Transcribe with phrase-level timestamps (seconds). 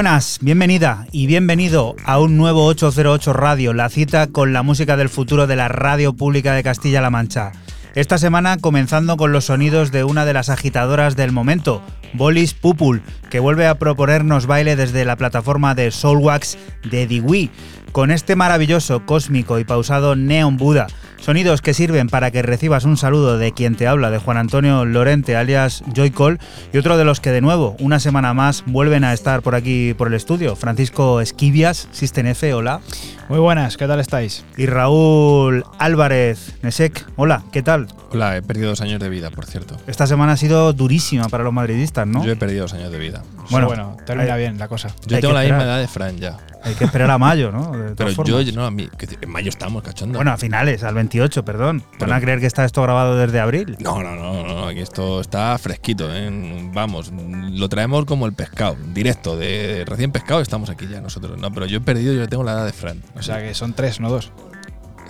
[0.00, 5.10] Buenas, bienvenida y bienvenido a un nuevo 808 Radio, la cita con la música del
[5.10, 7.52] futuro de la radio pública de Castilla-La Mancha.
[7.94, 11.82] Esta semana comenzando con los sonidos de una de las agitadoras del momento,
[12.14, 16.56] Bolis Pupul, que vuelve a proponernos baile desde la plataforma de Soulwax
[16.90, 17.50] de Diwi,
[17.92, 20.86] con este maravilloso, cósmico y pausado Neon Buda
[21.20, 24.86] Sonidos que sirven para que recibas un saludo de quien te habla, de Juan Antonio
[24.86, 26.38] Lorente, alias Joycol,
[26.72, 29.92] y otro de los que de nuevo, una semana más, vuelven a estar por aquí
[29.94, 30.56] por el estudio.
[30.56, 32.80] Francisco Esquivias, System F, hola.
[33.28, 34.44] Muy buenas, ¿qué tal estáis?
[34.56, 37.86] Y Raúl Álvarez, Nesek, hola, ¿qué tal?
[38.12, 39.76] Hola, he perdido dos años de vida, por cierto.
[39.86, 42.24] Esta semana ha sido durísima para los madridistas, ¿no?
[42.24, 43.22] Yo he perdido dos años de vida.
[43.50, 44.88] Bueno, bueno termina bien la cosa.
[45.06, 46.38] Yo tengo la misma edad de Fran ya.
[46.62, 47.72] Hay que esperar a mayo, ¿no?
[47.96, 48.88] Pero yo, no, a mí,
[49.20, 50.18] en mayo estamos, cachondo.
[50.18, 51.82] Bueno, a finales, al 28, perdón.
[51.98, 53.76] ¿Van a creer que está esto grabado desde abril?
[53.80, 56.30] No, no, no, no, aquí esto está fresquito, ¿eh?
[56.72, 61.38] Vamos, lo traemos como el pescado, directo, de recién pescado estamos aquí ya nosotros.
[61.38, 63.02] No, pero yo he perdido, yo tengo la edad de Fran.
[63.16, 64.32] O sea que son tres, no dos.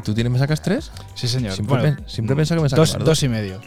[0.04, 0.90] ¿Tú tienes, me sacas tres?
[1.14, 1.52] Sí, señor.
[1.52, 3.60] Siempre, siempre pensaba que me sacas dos, dos y medio.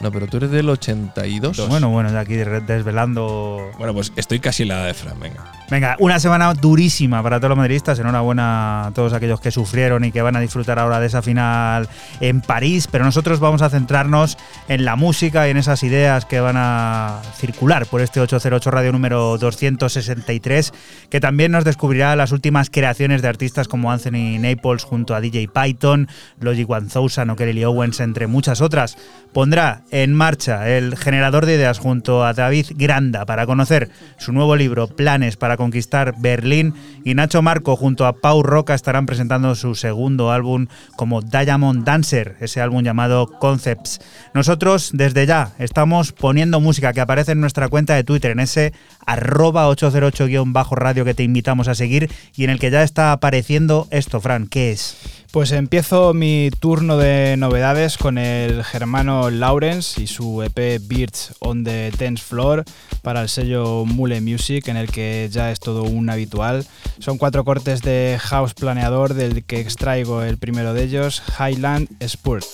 [0.00, 1.68] No, pero tú eres del 82.
[1.68, 3.70] Bueno, bueno, ya aquí desvelando.
[3.78, 5.44] Bueno, pues estoy casi en la edad de Fran, venga.
[5.70, 7.98] Venga, una semana durísima para todos los madridistas.
[7.98, 11.88] Enhorabuena a todos aquellos que sufrieron y que van a disfrutar ahora de esa final
[12.20, 12.88] en París.
[12.90, 14.36] Pero nosotros vamos a centrarnos
[14.68, 18.90] en la música y en esas ideas que van a circular por este 808 Radio
[18.90, 20.72] número 263,
[21.08, 25.48] que también nos descubrirá las últimas creaciones de artistas como Anthony Naples junto a DJ
[25.48, 26.08] Python,
[26.40, 28.96] Logic 1000 o Kelly Owens, entre muchas otras.
[29.32, 34.56] Pondrá en marcha el generador de ideas junto a David Granda para conocer su nuevo
[34.56, 39.74] libro Planes para conquistar Berlín y Nacho Marco junto a Pau Roca estarán presentando su
[39.74, 40.66] segundo álbum
[40.96, 44.00] como Diamond Dancer, ese álbum llamado Concepts.
[44.34, 48.72] Nosotros desde ya estamos poniendo música que aparece en nuestra cuenta de Twitter, en ese
[49.06, 54.20] arroba 808-radio que te invitamos a seguir y en el que ya está apareciendo esto,
[54.20, 54.96] Fran, ¿qué es?
[55.30, 61.62] Pues empiezo mi turno de novedades con el germano Lawrence y su EP Birds on
[61.62, 62.64] the Tense Floor
[63.02, 66.66] para el sello Mule Music, en el que ya es todo un habitual.
[66.98, 72.44] Son cuatro cortes de house planeador, del que extraigo el primero de ellos, Highland Spurt.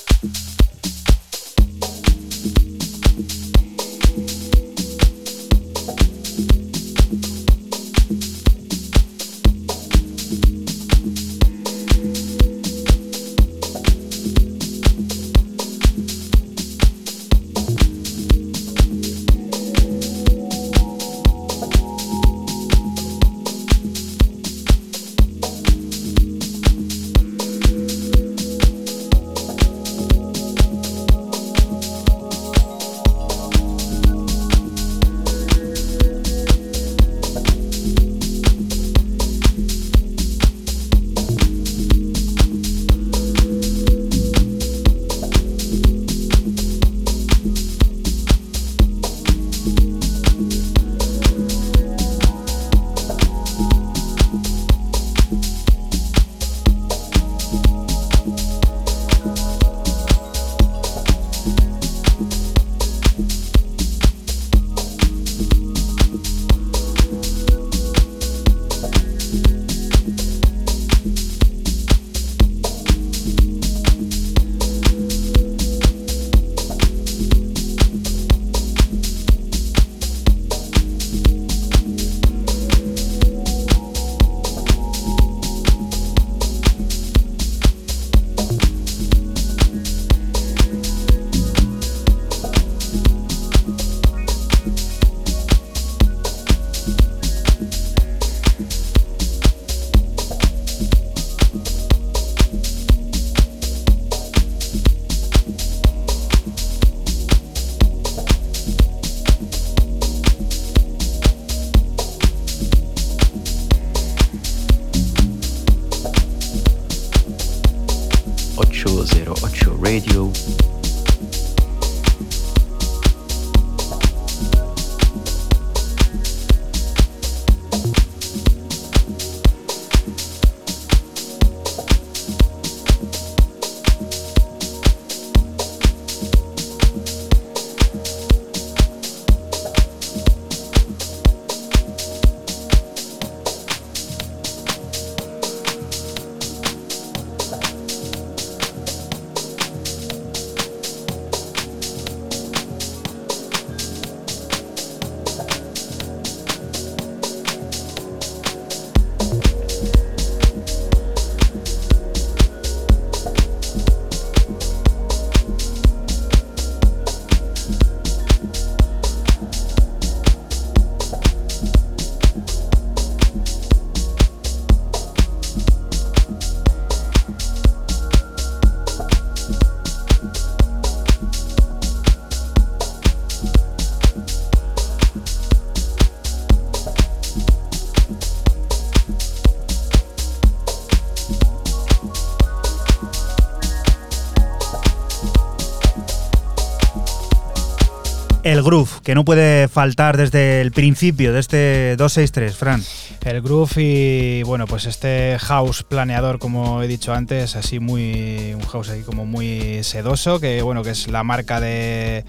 [198.47, 202.81] El groove, que no puede faltar desde el principio de este 263, Fran.
[203.25, 208.55] El groove y bueno, pues este house planeador, como he dicho antes, así muy.
[208.55, 212.25] un house ahí como muy sedoso, que bueno, que es la marca de.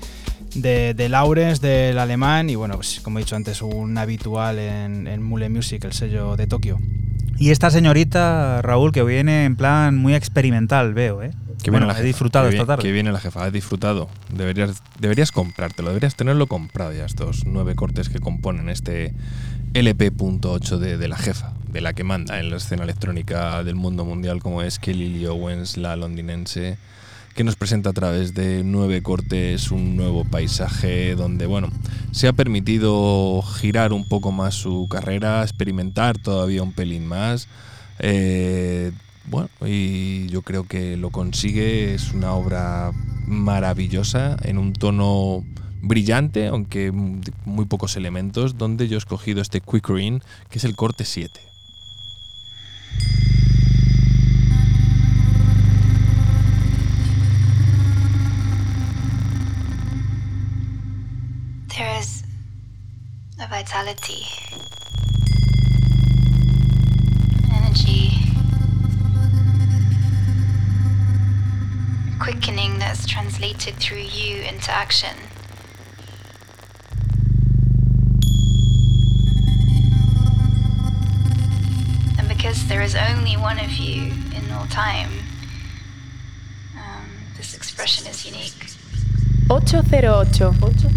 [0.56, 5.06] De, de Laurens, del alemán, y bueno, pues como he dicho antes, un habitual en,
[5.06, 6.80] en Mule Music, el sello de Tokio.
[7.38, 11.32] Y esta señorita, Raúl, que viene en plan muy experimental, veo, ¿eh?
[11.62, 12.82] Que bueno, viene la he disfrutado que esta tarde.
[12.82, 14.10] Que viene la jefa, has disfrutado.
[14.30, 19.14] Deberías, deberías comprártelo, deberías tenerlo comprado ya, estos nueve cortes que componen este
[19.74, 24.06] LP.8 de, de la jefa, de la que manda en la escena electrónica del mundo
[24.06, 26.78] mundial, como es Kelly Lee Owens, la londinense,
[27.36, 31.70] que nos presenta a través de nueve cortes un nuevo paisaje donde, bueno,
[32.12, 37.48] se ha permitido girar un poco más su carrera, experimentar todavía un pelín más.
[38.00, 38.92] Eh,
[39.28, 42.92] bueno, y yo creo que lo consigue, es una obra
[43.26, 45.44] maravillosa en un tono
[45.82, 50.76] brillante, aunque muy pocos elementos, donde yo he escogido este Quick Green, que es el
[50.76, 51.42] corte 7.
[61.68, 62.24] There is
[63.40, 64.26] a vitality,
[72.20, 75.16] quickening that's translated through you into action.
[82.18, 85.10] And because there is only one of you in all time,
[86.76, 88.72] um, this expression is unique.
[89.50, 90.04] 808.
[90.04, 90.88] 808.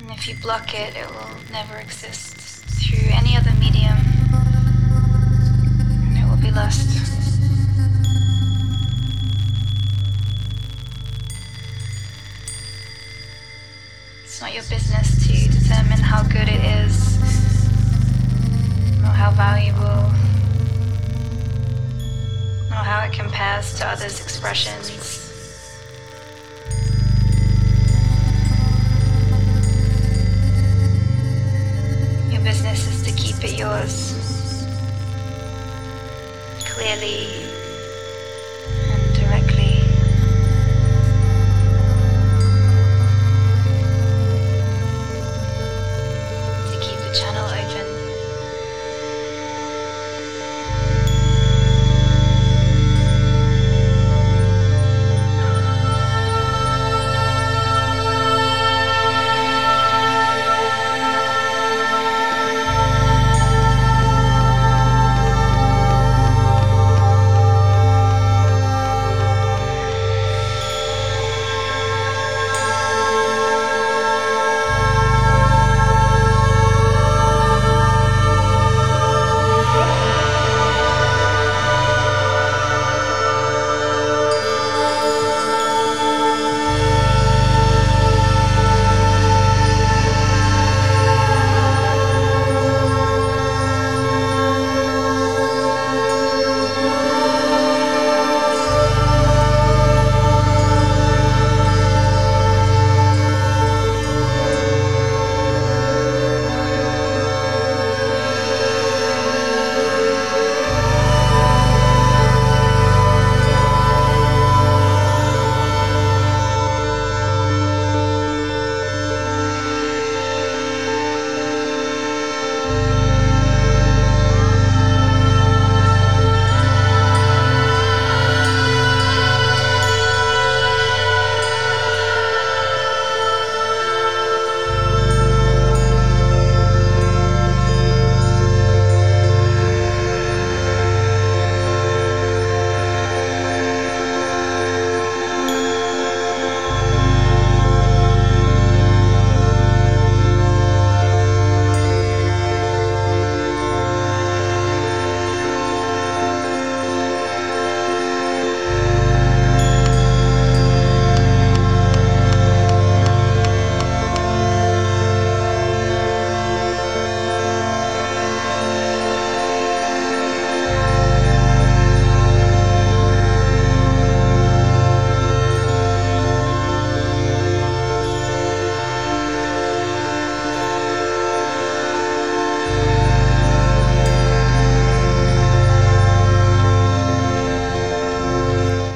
[0.00, 2.31] And if you block it, it will never exist
[2.82, 3.96] through any other medium.
[6.06, 6.88] And it will be lost.
[14.24, 17.18] It's not your business to determine how good it is
[19.02, 20.10] or how valuable
[22.70, 25.22] or how it compares to others' expressions.
[32.42, 34.66] Business is to keep it yours.
[36.64, 37.51] Clearly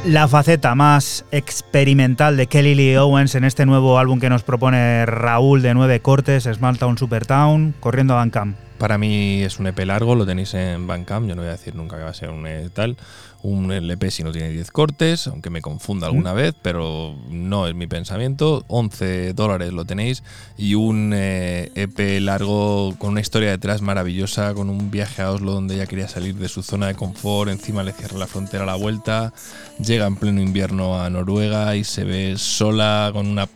[0.06, 5.04] la faceta más experimental de Kelly Lee Owens en este nuevo álbum que nos propone
[5.04, 8.65] Raúl de nueve cortes, Small Town Supertown, corriendo a Bandcamp.
[8.78, 11.74] Para mí es un EP largo, lo tenéis en Bandcamp, yo no voy a decir
[11.74, 12.96] nunca que va a ser un e tal.
[13.42, 17.74] Un LP si no tiene 10 cortes, aunque me confunda alguna vez, pero no es
[17.74, 18.64] mi pensamiento.
[18.66, 20.24] 11 dólares lo tenéis
[20.58, 25.30] y un EP eh, e largo con una historia detrás maravillosa, con un viaje a
[25.30, 28.64] Oslo donde ella quería salir de su zona de confort, encima le cierra la frontera
[28.64, 29.32] a la vuelta,
[29.78, 33.48] llega en pleno invierno a Noruega y se ve sola con una,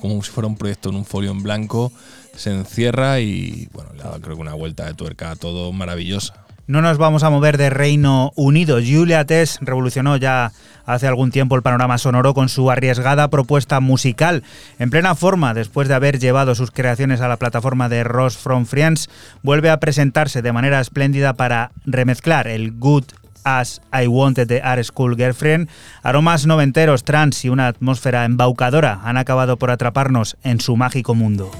[0.00, 1.92] como si fuera un proyecto en un folio en blanco
[2.34, 6.34] se encierra y bueno, le creo que una vuelta de tuerca a todo maravillosa.
[6.66, 8.78] No nos vamos a mover de Reino Unido.
[8.82, 10.52] Julia Tess revolucionó ya
[10.86, 14.44] hace algún tiempo el panorama sonoro con su arriesgada propuesta musical.
[14.78, 18.66] En plena forma, después de haber llevado sus creaciones a la plataforma de Ross From
[18.66, 19.10] Friends,
[19.42, 23.04] vuelve a presentarse de manera espléndida para remezclar el Good
[23.44, 25.68] As I Wanted de Art School Girlfriend.
[26.04, 31.50] Aromas noventeros, trans y una atmósfera embaucadora han acabado por atraparnos en su mágico mundo.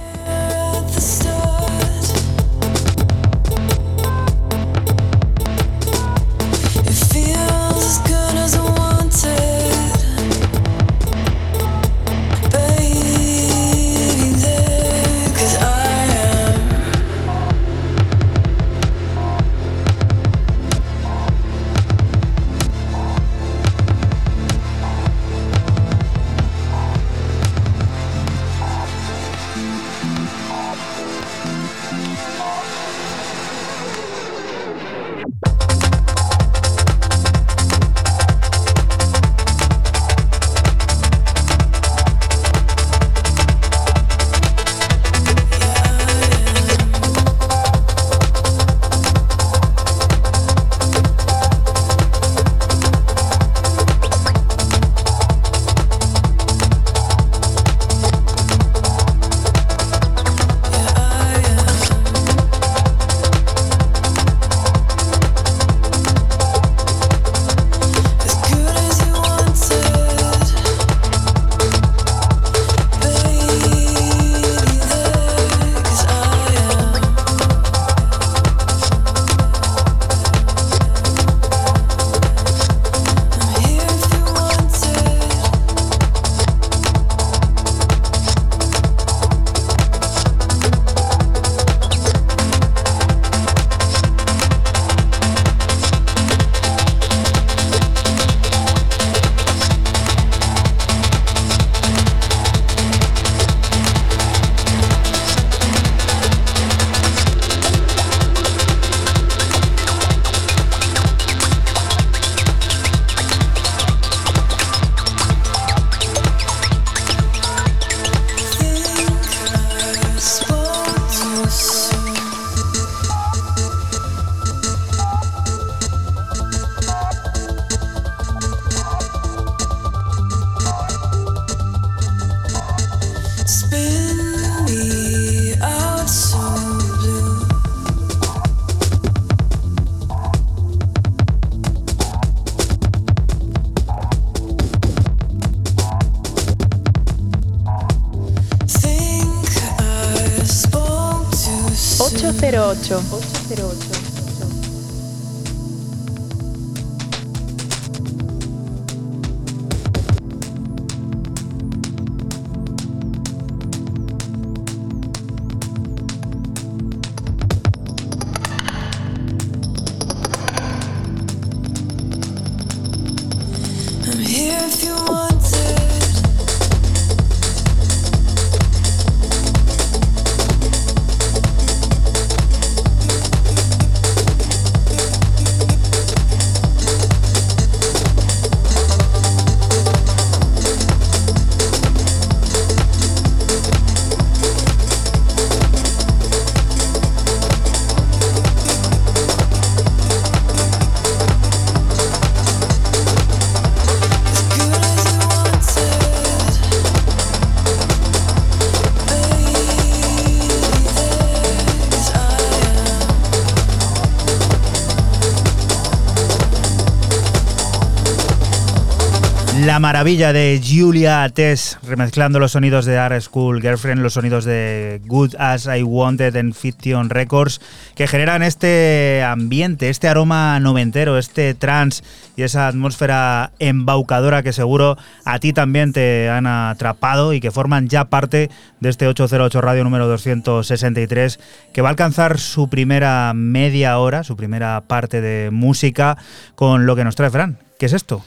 [220.02, 225.36] Maravilla de Julia Tess, remezclando los sonidos de Art School Girlfriend, los sonidos de Good
[225.38, 227.60] As I Wanted en Fiction Records,
[227.94, 232.02] que generan este ambiente, este aroma noventero, este trance
[232.34, 237.88] y esa atmósfera embaucadora que seguro a ti también te han atrapado y que forman
[237.88, 241.38] ya parte de este 808 Radio número 263,
[241.72, 246.18] que va a alcanzar su primera media hora, su primera parte de música,
[246.56, 247.56] con lo que nos trae Fran.
[247.82, 248.22] ¿Qué es esto?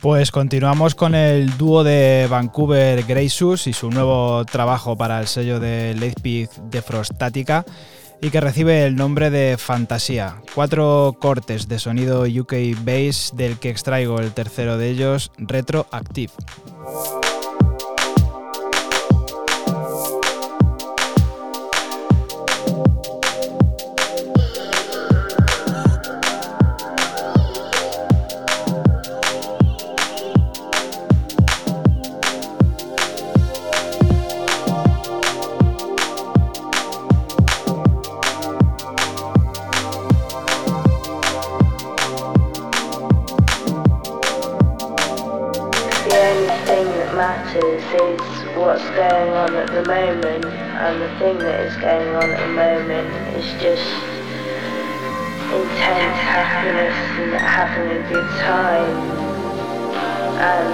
[0.00, 5.58] Pues continuamos con el dúo de Vancouver Greysus y su nuevo trabajo para el sello
[5.58, 7.64] de Leipzig de Frostática
[8.22, 10.36] y que recibe el nombre de Fantasía.
[10.54, 16.32] Cuatro cortes de sonido UK Bass del que extraigo el tercero de ellos, Retroactive.
[51.20, 53.84] thing that is going on at the moment is just
[55.52, 58.96] intense happiness and having a good time.
[60.40, 60.70] And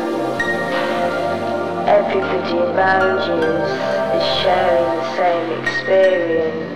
[1.88, 3.70] everybody around you is,
[4.14, 6.75] is sharing the same experience.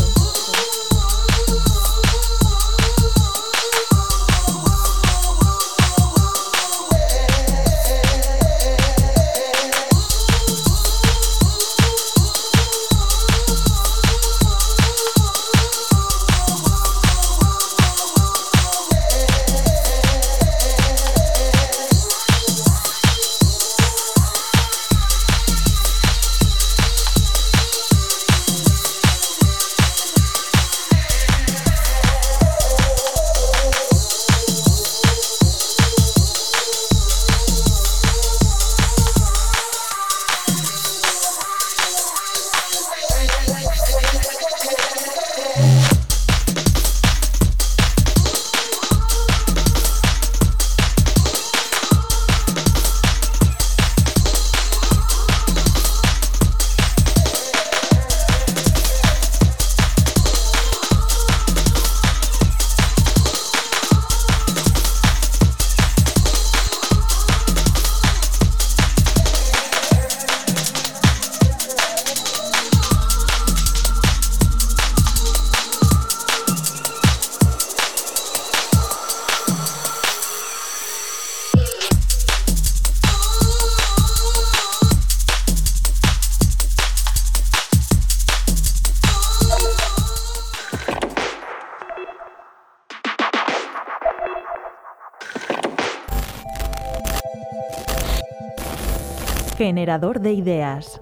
[99.81, 101.01] generador de ideas.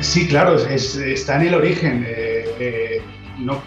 [0.00, 2.04] Sí, claro, está en el origen.
[2.04, 3.02] Eh, eh,
[3.38, 3.62] no,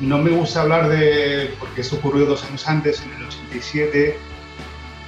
[0.00, 4.16] no, me gusta hablar de, porque eso ocurrió dos años antes, en el 87,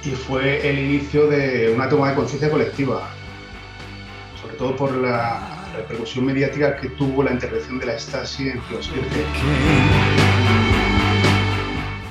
[0.03, 3.09] y fue el inicio de una toma de conciencia colectiva,
[4.39, 9.25] sobre todo por la repercusión mediática que tuvo la intervención de la Stasi en Kioskirche.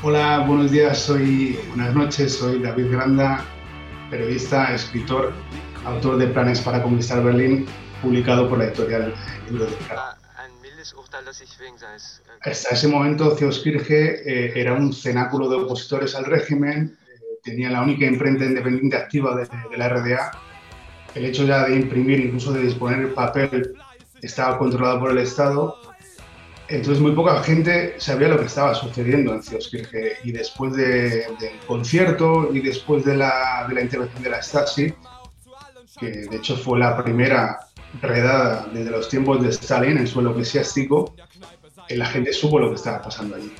[0.02, 3.44] Hola, buenos días, soy, buenas noches, soy David Granda,
[4.12, 5.32] periodista, escritor,
[5.86, 7.64] autor de Planes para conquistar Berlín,
[8.02, 9.14] publicado por la editorial
[9.48, 9.72] Libro de
[12.42, 17.80] Hasta ese momento, Zeoskirche eh, era un cenáculo de opositores al régimen, eh, tenía la
[17.80, 20.30] única imprenta independiente activa de, de, la RDA.
[21.14, 23.74] El hecho ya de imprimir, incluso de disponer el papel,
[24.20, 25.74] estaba controlado por el Estado
[26.68, 31.24] entonces muy poca gente sabía lo que estaba sucediendo en Zeoskirche y después del
[31.66, 34.94] concierto y después de la, de la intervención de la Stasi,
[35.98, 37.58] que de hecho fue la primera
[38.00, 41.14] redada desde los tiempos de Stalin en suelo eclesiástico,
[41.88, 43.52] eh, la gente supo lo que estaba pasando allí.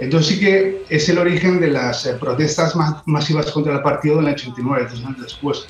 [0.00, 4.28] Entonces sí que es el origen de las eh, protestas masivas contra el partido en
[4.28, 5.66] el 89, tres años después.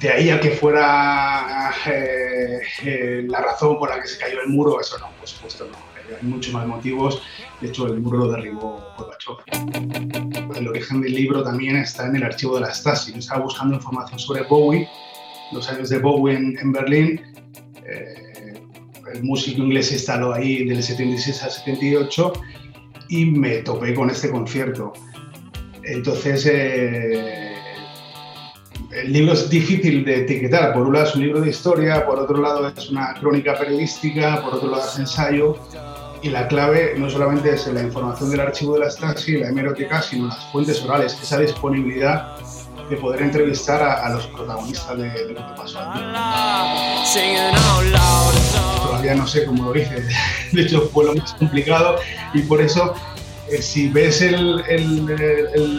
[0.00, 4.48] De ahí a que fuera eh, eh, la razón por la que se cayó el
[4.48, 5.93] muro, eso no, por supuesto no.
[6.08, 7.22] Hay muchos más motivos.
[7.60, 9.36] De hecho, el muro lo derribó Gorbachev.
[10.56, 13.12] El origen del libro también está en el archivo de la Stasi.
[13.12, 14.88] Yo estaba buscando información sobre Bowie,
[15.52, 17.20] los años de Bowie en, Berlín.
[19.12, 22.32] el músico inglés se instaló ahí del 76 al 78
[23.08, 24.92] y me topé con este concierto.
[25.82, 27.54] Entonces, eh,
[28.90, 30.72] el libro es difícil de etiquetar.
[30.72, 34.42] Por un lado es un libro de historia, por otro lado es una crónica periodística,
[34.42, 35.58] por otro lado es ensayo.
[36.24, 40.00] Y la clave no solamente es la información del archivo de la Stasi, la hemeroteca,
[40.00, 42.38] sino las fuentes orales, esa disponibilidad
[42.88, 46.00] de poder entrevistar a, los protagonistas de, lo que pasó aquí.
[48.86, 50.02] Todavía no sé cómo lo hice,
[50.52, 51.96] de hecho fue lo más complicado
[52.32, 52.94] y por eso
[53.50, 54.24] eh, si ves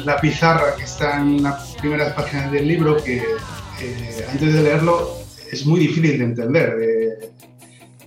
[0.06, 3.18] la pizarra que está en las primeras páginas del libro, que
[3.82, 5.10] eh, antes de leerlo
[5.52, 7.34] es muy difícil de entender.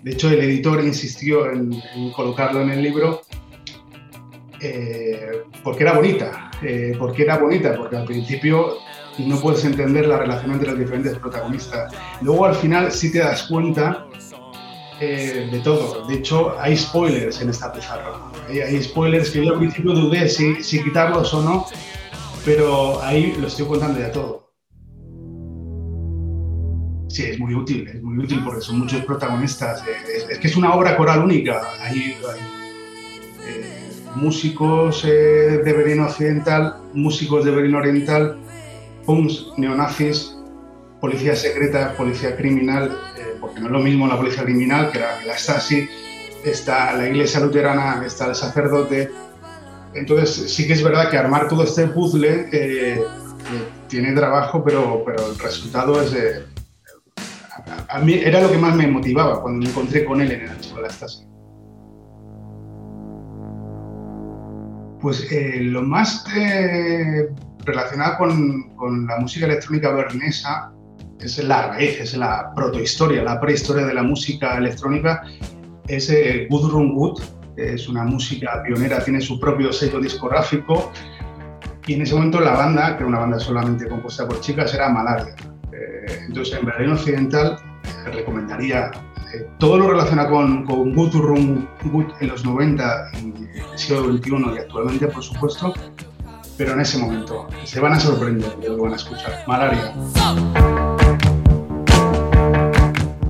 [0.03, 1.81] De hecho, el editor insistió en,
[2.15, 3.23] colocarlo en el libro
[4.61, 6.51] eh, porque era bonita.
[6.99, 8.79] porque era bonita, porque al principio
[9.19, 11.93] no puedes entender la relación entre los diferentes protagonistas.
[12.21, 14.07] Luego al final sí te das cuenta
[15.01, 16.07] eh, de todo.
[16.07, 18.15] De hecho, hay spoilers en esta pizarra.
[18.49, 21.67] Hay, spoilers que yo al principio dudé si, si quitarlos o no,
[22.45, 24.48] pero ahí lo estoy contando ya todo.
[27.09, 29.83] Sí, es muy útil, es muy útil porque son muchos protagonistas.
[29.87, 31.62] Eh, es, que es una obra coral única.
[31.81, 32.16] Hay,
[33.47, 38.38] eh, músicos de Berlín Occidental, músicos de Berlín Oriental,
[39.05, 40.37] punks, neonazis,
[41.01, 45.25] policía secreta, policía criminal, eh, porque no es lo mismo la policía criminal que la,
[45.25, 45.88] la Stasi,
[46.44, 49.11] está la iglesia luterana, está el sacerdote.
[49.94, 53.03] Entonces sí que es verdad que armar todo este puzzle eh, eh,
[53.88, 56.12] tiene trabajo, pero, pero el resultado es...
[57.88, 60.51] a, mí era lo que más me motivaba cuando me encontré con él en el
[60.51, 61.24] archivo de la Stasi.
[65.01, 65.29] Pues
[65.61, 66.24] lo más
[67.64, 70.72] relacionada con, con, la música electrónica bernesa
[71.20, 75.22] es la raíz, es la protohistoria, la prehistoria de la música electrónica,
[75.87, 77.20] es eh, Gudrun Wood,
[77.57, 80.92] es una música pionera, tiene su propio sello discográfico
[81.87, 84.90] y en ese momento la banda, que era una banda solamente compuesta por chicas, era
[84.90, 85.35] Malaria.
[85.72, 87.57] Eh, entonces en Berlín Occidental
[88.09, 88.90] eh, recomendaría
[89.59, 90.94] todo lo relacionado con, con
[92.21, 93.35] en los 90 y
[93.73, 95.75] el siglo XXI y actualmente, por supuesto,
[96.57, 97.47] pero en ese momento.
[97.64, 99.44] Se van a sorprender de lo van a escuchar.
[99.47, 99.94] Malaria.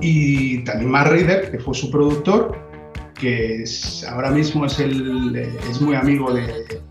[0.01, 2.57] Y también Matt Reader, que fue su productor,
[3.13, 3.63] que
[4.09, 5.35] ahora mismo es, el,
[5.69, 6.81] es muy amigo de,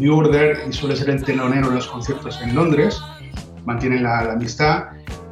[0.00, 3.00] New Order y suele ser el telonero en los conciertos en Londres.
[3.64, 4.84] Mantienen la, amistad.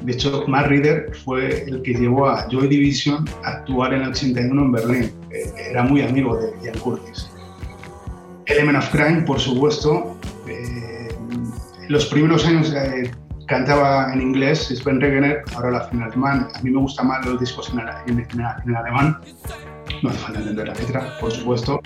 [0.02, 4.10] De hecho, Matt Reader fue el que llevó a Joy Division a actuar en el
[4.10, 5.12] 81 en Berlín.
[5.30, 7.30] Eh, era muy amigo de Ian Curtis.
[8.46, 10.16] Element of Crime, por supuesto,
[11.90, 13.10] los primeros años eh,
[13.48, 16.48] cantaba en inglés, Sven Regener, ahora la en alemán.
[16.54, 17.80] A mí me gustan más los discos en,
[18.76, 19.20] alemán.
[20.00, 21.80] No hace falta entender la letra, por supuesto.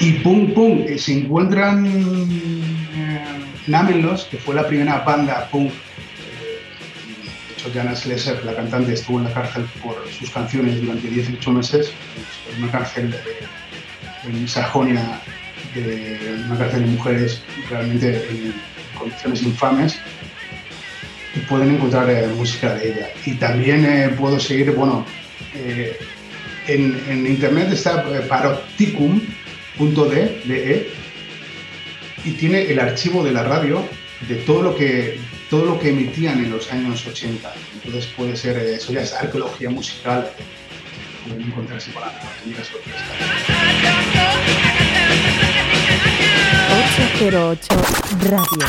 [0.00, 3.24] Y pum pum, eh, se encuentran eh,
[3.66, 5.70] Namenlos, que fue la primera banda punk.
[5.72, 11.52] de hecho, Jana Slesser, la cantante, estuvo en la cárcel por sus canciones durante 18
[11.52, 11.92] meses.
[12.54, 13.14] En una cárcel
[14.24, 15.20] en Sajonia
[16.46, 18.54] una cárcel de mujeres realmente en
[18.98, 19.98] condiciones infames
[21.34, 23.08] y pueden encontrar eh, música de ella.
[23.24, 25.04] Y también eh, puedo seguir, bueno,
[25.54, 25.98] eh,
[26.66, 28.04] en, internet está
[29.76, 30.90] paroticum.de
[32.24, 33.84] y tiene el archivo de la radio
[34.28, 35.18] de todo lo que
[35.50, 37.54] todo lo que emitían en los años 80.
[37.74, 40.28] Entonces puede ser, eso ya es arqueología musical,
[41.24, 42.10] pueden encontrarse por la
[42.64, 42.98] sorpresa.
[47.20, 47.68] 808
[48.28, 48.66] Radio.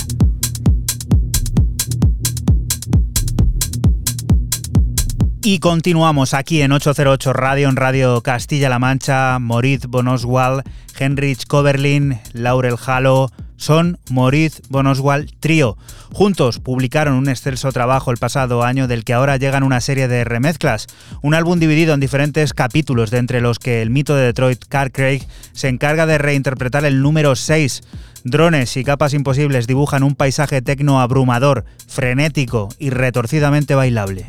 [5.43, 10.63] Y continuamos aquí en 808 Radio, en Radio Castilla-La Mancha, Moritz Bonoswald,
[10.99, 13.29] Heinrich Koberlin, Laurel Halo,
[13.61, 15.77] son Moritz Bonoswald Trio.
[16.11, 20.23] Juntos publicaron un excelso trabajo el pasado año del que ahora llegan una serie de
[20.23, 20.87] remezclas,
[21.21, 24.91] un álbum dividido en diferentes capítulos de entre los que el mito de Detroit, Carl
[24.91, 25.21] Craig,
[25.53, 27.83] se encarga de reinterpretar el número 6.
[28.23, 34.25] Drones y capas imposibles dibujan un paisaje tecno abrumador, frenético y retorcidamente bailable.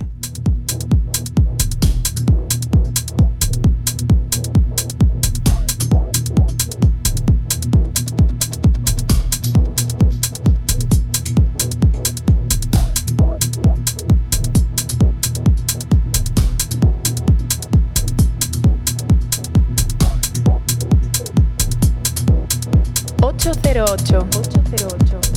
[23.45, 24.21] 808.
[24.21, 25.32] 808.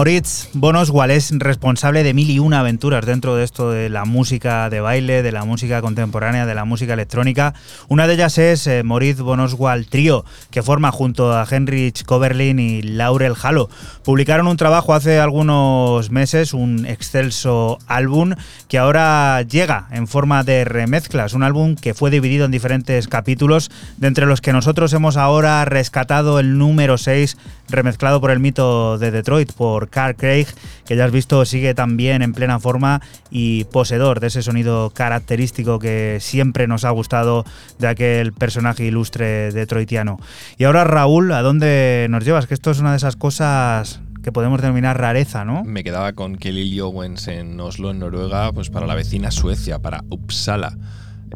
[0.00, 4.70] Moritz Bonoswal es responsable de mil y una aventuras dentro de esto de la música
[4.70, 7.52] de baile, de la música contemporánea, de la música electrónica.
[7.88, 12.80] Una de ellas es eh, Moritz Bonoswal Trio, que forma junto a Heinrich Koberlin y
[12.80, 13.68] Laurel Halo.
[14.02, 18.32] Publicaron un trabajo hace algunos meses, un excelso álbum
[18.68, 23.70] que ahora llega en forma de remezclas, un álbum que fue dividido en diferentes capítulos,
[23.98, 27.36] de entre los que nosotros hemos ahora rescatado el número 6
[27.68, 30.46] remezclado por el mito de Detroit, por Carl Craig,
[30.86, 35.78] que ya has visto sigue también en plena forma y poseedor de ese sonido característico
[35.78, 37.44] que siempre nos ha gustado
[37.78, 40.18] de aquel personaje ilustre detroitiano.
[40.56, 42.46] Y ahora Raúl, ¿a dónde nos llevas?
[42.46, 45.64] Que esto es una de esas cosas que podemos denominar rareza, ¿no?
[45.64, 50.04] Me quedaba con Kelly Owens en Oslo, en Noruega, pues para la vecina Suecia, para
[50.10, 50.76] Uppsala.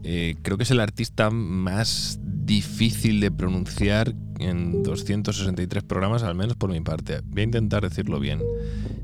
[0.03, 6.57] Eh, creo que es el artista más difícil de pronunciar en 263 programas, al menos
[6.57, 7.21] por mi parte.
[7.25, 8.43] Voy a intentar decirlo bien.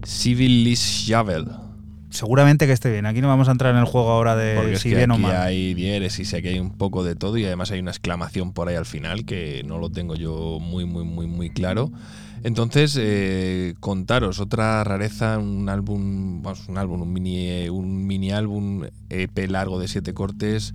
[0.05, 0.77] Civil
[1.07, 1.47] Javel.
[2.11, 3.07] seguramente que esté bien.
[3.07, 5.11] Aquí no vamos a entrar en el juego ahora de Porque es si que bien
[5.13, 5.37] o aquí mal.
[5.37, 8.53] hay dieres y sé que hay un poco de todo y además hay una exclamación
[8.53, 11.93] por ahí al final que no lo tengo yo muy, muy, muy, muy claro.
[12.43, 18.85] Entonces, eh, contaros otra rareza, un álbum, vamos, un álbum, un mini, un mini álbum
[19.11, 20.75] EP largo de siete cortes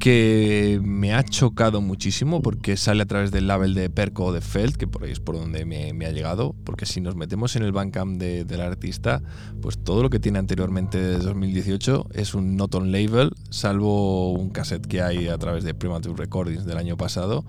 [0.00, 4.40] que me ha chocado muchísimo porque sale a través del label de Perco o de
[4.40, 7.62] Feld, que por ahí es por donde me, ha llegado, porque si nos metemos en
[7.64, 9.20] el Bandcamp de- del artista,
[9.60, 14.48] pues todo lo que tiene anteriormente de 2018 es un not on label, salvo un
[14.48, 17.44] cassette que hay a través de Premature Recordings del año pasado.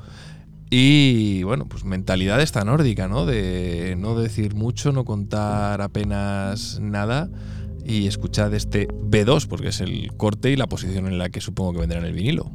[0.73, 3.25] Y bueno, pues mentalidad esta nórdica, ¿no?
[3.25, 7.29] De no decir mucho, no contar apenas nada
[7.85, 11.73] y escuchad este B2, porque es el corte y la posición en la que supongo
[11.73, 12.49] que vendrá en el vinilo.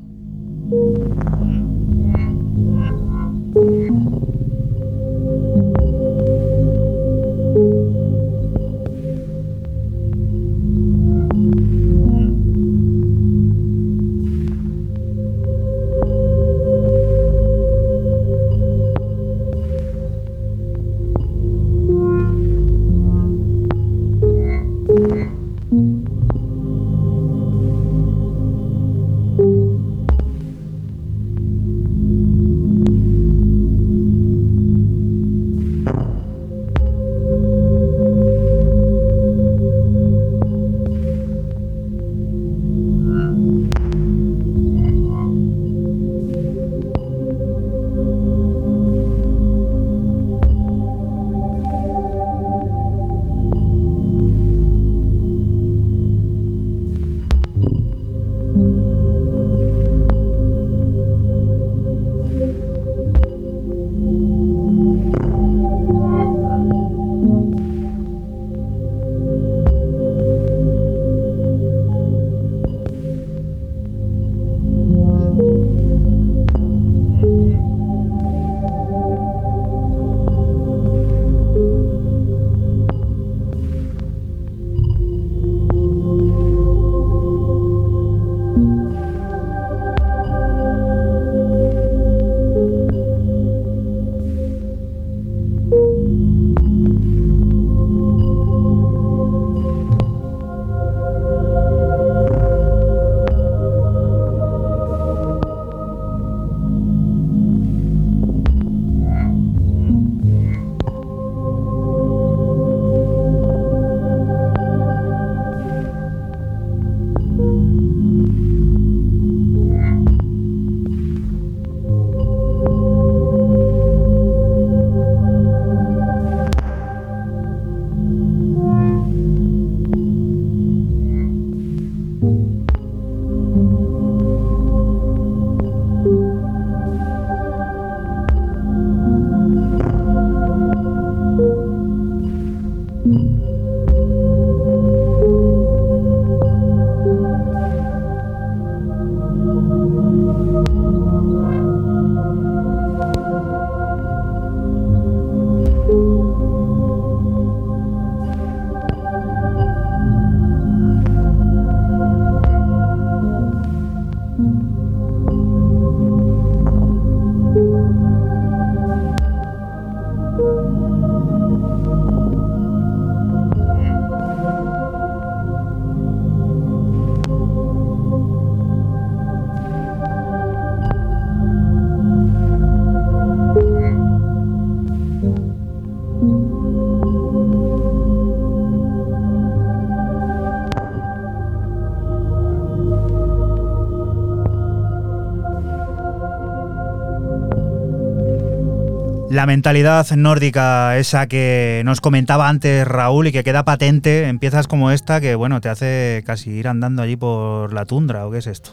[199.37, 204.93] La mentalidad nórdica, esa que nos comentaba antes Raúl y que queda patente, empiezas como
[204.93, 208.47] esta que bueno, te hace casi ir andando allí por la tundra, ¿o qué es
[208.47, 208.71] esto?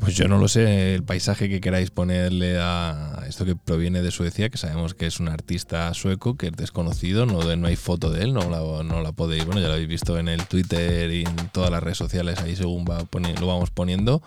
[0.00, 4.10] Pues yo no lo sé, el paisaje que queráis ponerle a esto que proviene de
[4.10, 8.10] Suecia, que sabemos que es un artista sueco, que es desconocido, no, no hay foto
[8.10, 11.10] de él, no la, no la podéis, bueno, ya lo habéis visto en el Twitter
[11.10, 12.98] y en todas las redes sociales, ahí según va
[13.40, 14.22] lo vamos poniendo.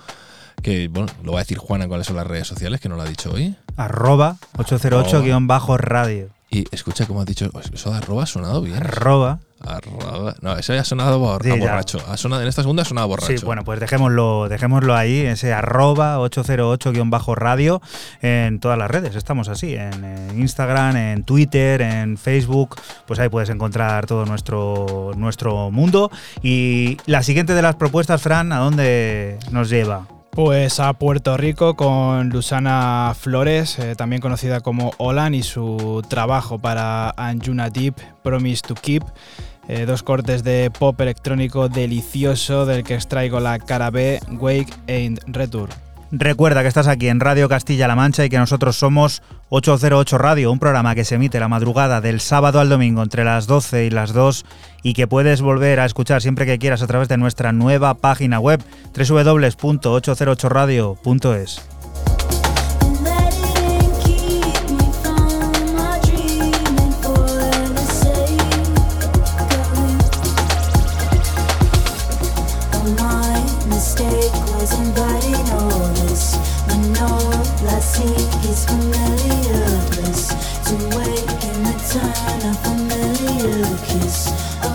[0.61, 3.03] Que bueno, lo va a decir Juana cuáles son las redes sociales, que no lo
[3.03, 3.55] ha dicho hoy.
[3.77, 6.29] Arroba 808-radio.
[6.49, 8.77] Y escucha, como has dicho, eso de arroba ha sonado bien.
[8.77, 9.39] Arroba.
[9.59, 10.33] Arroba.
[10.41, 11.61] No, eso ya ha sonado bor- Sí, a ya.
[11.61, 11.99] borracho.
[12.07, 13.37] Ha sonado, en esta segunda ha sonado borracho.
[13.37, 17.81] Sí, bueno, pues dejémoslo, dejémoslo ahí, ese arroba 808-radio
[18.21, 19.15] en todas las redes.
[19.15, 22.77] Estamos así, en, eh, Instagram, en Twitter, en Facebook.
[23.05, 26.09] Pues ahí puedes encontrar todo nuestro, nuestro mundo.
[26.41, 30.07] Y la siguiente de las propuestas, Fran, ¿a dónde nos lleva?
[30.37, 36.59] Pues a Puerto Rico con Lusana Flores, eh, también conocida como Olan, y su trabajo
[36.59, 39.03] para Anjuna Deep, Promise to Keep.
[39.67, 45.19] Eh, dos cortes de pop electrónico delicioso del que extraigo la cara B, Wake and
[45.25, 45.71] Return.
[46.11, 50.59] Recuerda que estás aquí en Radio Castilla-La Mancha y que nosotros somos 808 Radio, un
[50.59, 54.11] programa que se emite la madrugada del sábado al domingo entre las 12 y las
[54.11, 54.43] 2
[54.83, 58.39] y que puedes volver a escuchar siempre que quieras a través de nuestra nueva página
[58.39, 58.61] web
[58.93, 61.76] www.808radio.es.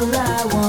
[0.03, 0.61] All I wanna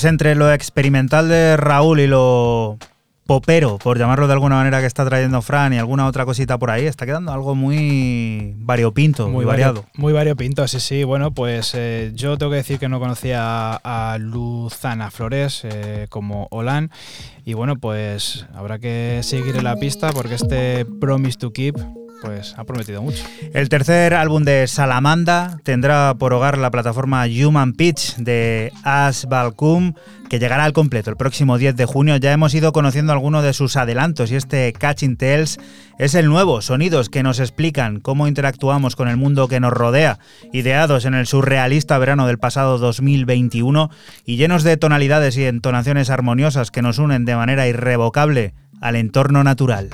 [0.00, 2.78] Pues entre lo experimental de Raúl y lo
[3.26, 6.70] popero, por llamarlo de alguna manera, que está trayendo Fran y alguna otra cosita por
[6.70, 9.84] ahí, está quedando algo muy variopinto, muy, variado.
[9.98, 11.04] muy variopinto, sí, sí.
[11.04, 16.06] Bueno, pues eh, yo tengo que decir que no conocía a, a Luzana Flores eh,
[16.08, 16.90] como Olan.
[17.44, 21.76] Y bueno, pues habrá que seguir en la pista porque este Promise to Keep
[22.20, 23.24] pues ha prometido mucho.
[23.52, 29.94] El tercer álbum de Salamanda tendrá por hogar la plataforma Human Pitch de Ash Balkum,
[30.28, 32.16] que llegará al completo el próximo 10 de junio.
[32.16, 35.58] Ya hemos ido conociendo algunos de sus adelantos y este Catching Tales
[35.98, 40.18] es el nuevo, sonidos que nos explican cómo interactuamos con el mundo que nos rodea,
[40.52, 43.90] ideados en el surrealista verano del pasado 2021
[44.24, 49.44] y llenos de tonalidades y entonaciones armoniosas que nos unen de manera irrevocable al entorno
[49.44, 49.90] natural.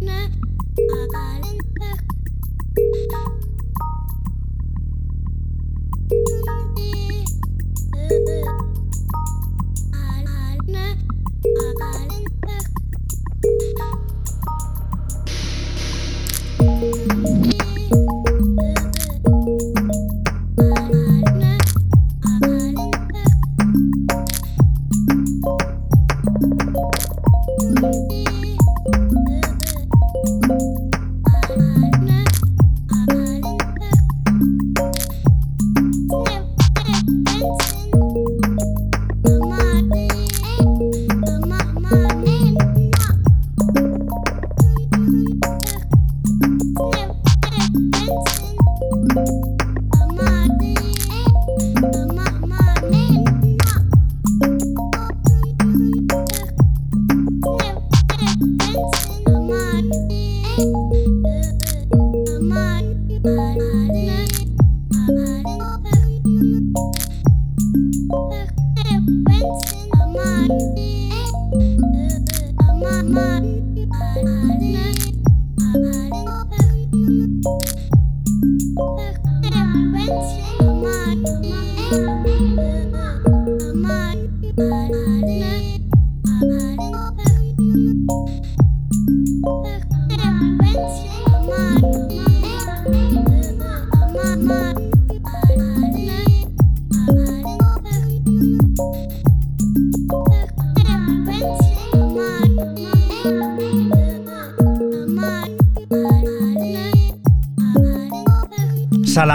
[0.00, 0.30] ね。
[0.76, 1.77] 上がる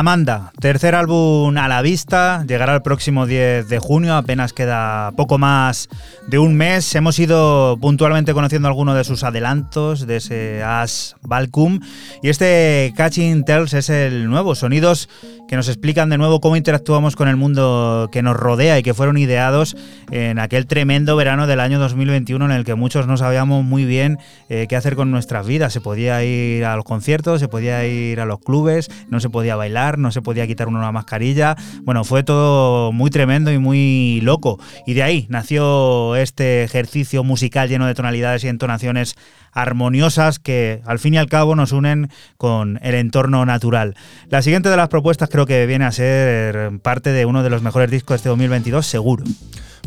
[0.04, 5.38] Salamanda, tercer álbum a la vista, llegará el próximo 10 de junio, apenas queda poco
[5.38, 5.88] más
[6.28, 6.94] de un mes.
[6.94, 11.80] Hemos ido puntualmente conociendo algunos de sus adelantos, de ese As Balcum,
[12.22, 15.08] y este Catching Tells es el nuevo, sonidos
[15.54, 18.96] que nos explican de nuevo cómo interactuamos con el mundo que nos rodea y que
[18.96, 19.78] fueron ideados
[20.10, 24.18] en aquel tremendo verano del año 2021 en el que muchos no sabíamos muy bien
[24.50, 25.72] eh, qué hacer con nuestras vidas.
[25.72, 29.56] Se podía ir a los conciertos, se podía ir a los clubes, no se podía
[29.56, 31.56] bailar, no se podía quitar una mascarilla.
[31.84, 34.60] Bueno, fue todo muy tremendo y muy loco.
[34.88, 39.16] Y de ahí nació este ejercicio musical lleno de tonalidades y entonaciones
[39.54, 43.96] armoniosas que al fin y al cabo nos unen con el entorno natural.
[44.30, 47.62] La siguiente de las propuestas creo que viene a ser parte de uno de los
[47.62, 49.24] mejores discos de este 2022, seguro.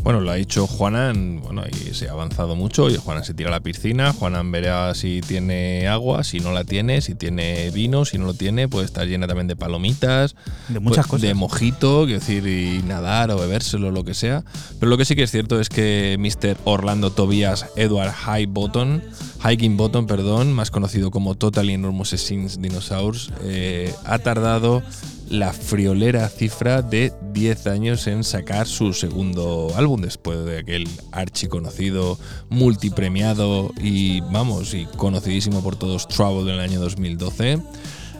[0.03, 3.49] Bueno, lo ha dicho Juanan, bueno, y se ha avanzado mucho, y Juanan se tira
[3.49, 8.05] a la piscina, Juanan verá si tiene agua, si no la tiene, si tiene vino,
[8.05, 10.35] si no lo tiene, puede estar llena también de palomitas,
[10.69, 11.21] de muchas pues, cosas.
[11.23, 14.43] De mojito, quiero decir, y nadar o bebérselo, lo que sea.
[14.79, 16.57] Pero lo que sí que es cierto es que Mr.
[16.63, 19.01] Orlando Tobias Edward Highbottom,
[19.43, 24.83] Hiking Bottom, perdón, más conocido como Totally Enormous Scenes Dinosaurs, eh, ha tardado
[25.29, 32.17] la friolera cifra de 10 años en sacar su segundo álbum después de aquel archiconocido,
[32.49, 37.59] multipremiado y vamos, y conocidísimo por todos Trouble del año 2012.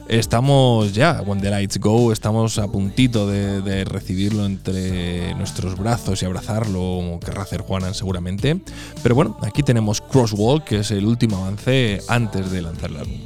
[0.08, 6.26] Estamos ya, When the Lights Go, estamos a puntito de, recibirlo entre nuestros brazos y
[6.26, 8.58] abrazarlo, como querrá hacer Juanan seguramente.
[9.04, 13.20] Pero bueno, aquí tenemos Crosswalk, que es el último avance antes de lanzar el álbum.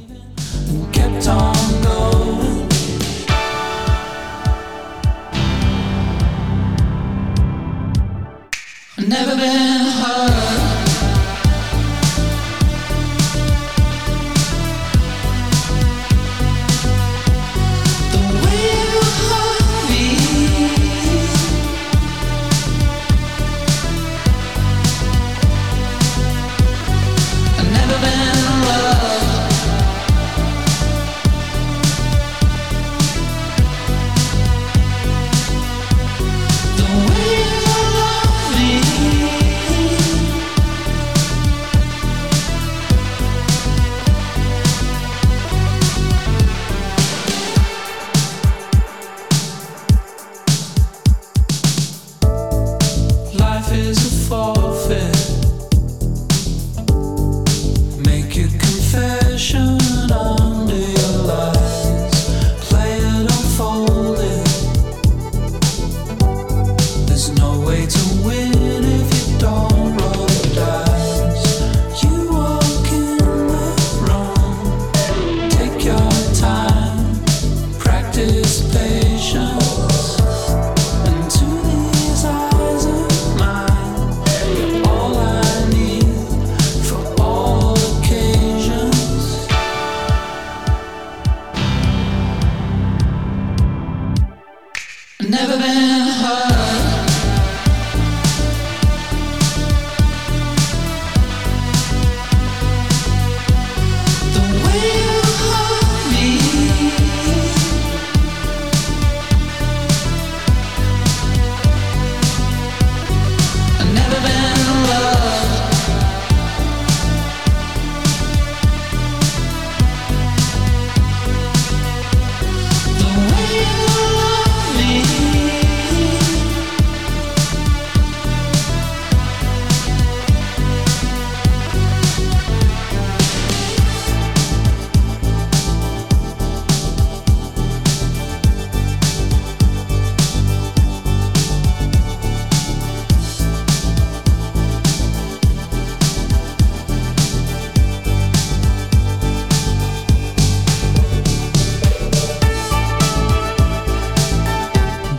[9.02, 9.61] Never been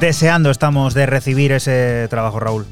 [0.08, 2.66] deseando estamos de recibir ese trabajo, Raúl.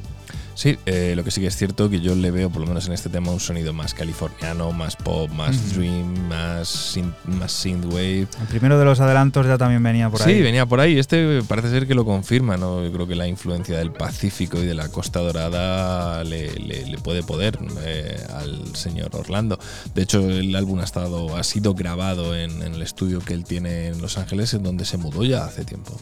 [0.54, 2.86] Sí, eh, lo que sí que es cierto que yo le veo, por lo menos
[2.86, 8.28] en este tema, un sonido más californiano, más pop, más dream, más, syn- más synthwave.
[8.42, 10.36] El primero de los adelantos ya también venía por ahí.
[10.36, 11.00] Sí, venía por ahí.
[11.00, 12.84] Este parece ser que lo confirma, ¿no?
[12.84, 16.98] Yo creo que la influencia del Pacífico y de la Costa Dorada le, le- le
[16.98, 19.58] puede poder eh, al señor Orlando.
[19.96, 23.46] De hecho, el álbum ha estado, ha sido grabado en, en el estudio que él
[23.46, 26.00] tiene en Los Ángeles, en donde se mudó ya hace tiempo.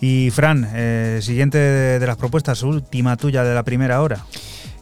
[0.00, 4.24] Y Fran, eh, siguiente de, de las propuestas, última tuya de la primera hora.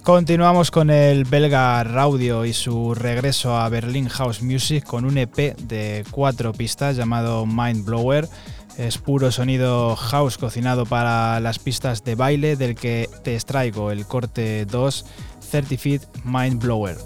[0.06, 5.56] Continuamos con el belga Raudio y su regreso a Berlin House Music con un EP
[5.56, 8.28] de cuatro pistas llamado Mind Blower.
[8.78, 14.06] Es puro sonido house cocinado para las pistas de baile del que te extraigo el
[14.06, 15.04] corte 2
[15.50, 16.96] 30 Feet Mind Blower.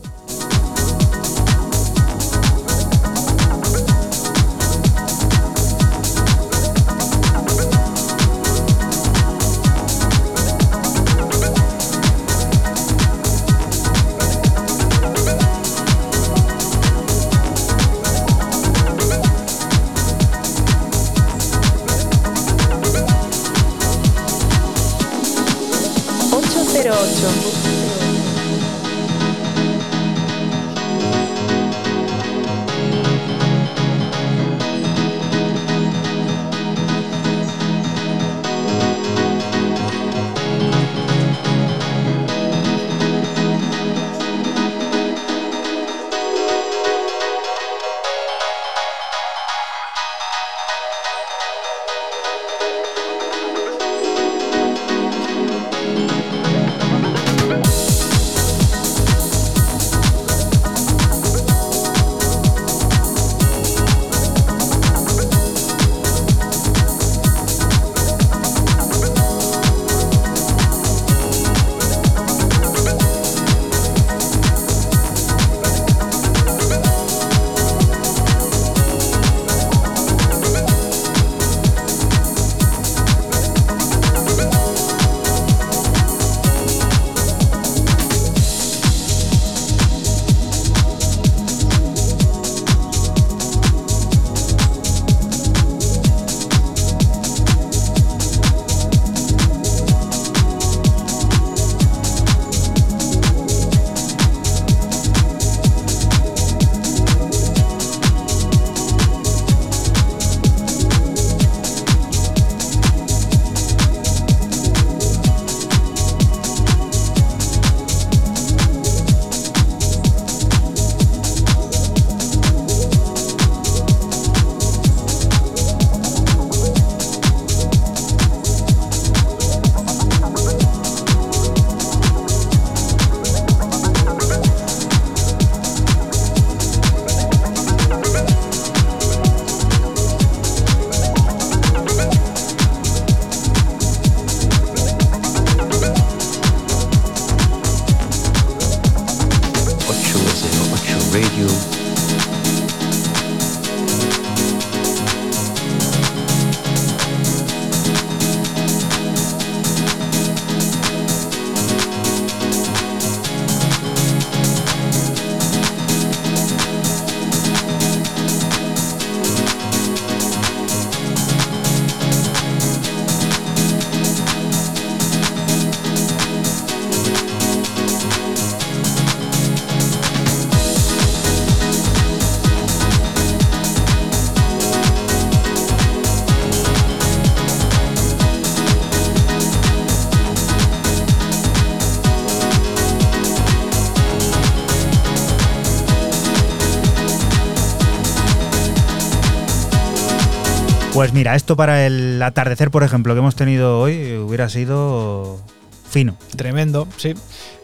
[201.00, 205.40] Pues mira, esto para el atardecer, por ejemplo, que hemos tenido hoy, hubiera sido
[205.88, 206.14] fino.
[206.36, 207.14] Tremendo, sí.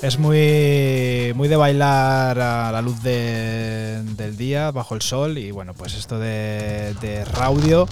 [0.01, 5.37] Es muy, muy de bailar a la luz de- del día, bajo el sol.
[5.37, 7.87] Y bueno, pues esto de, de Raudio,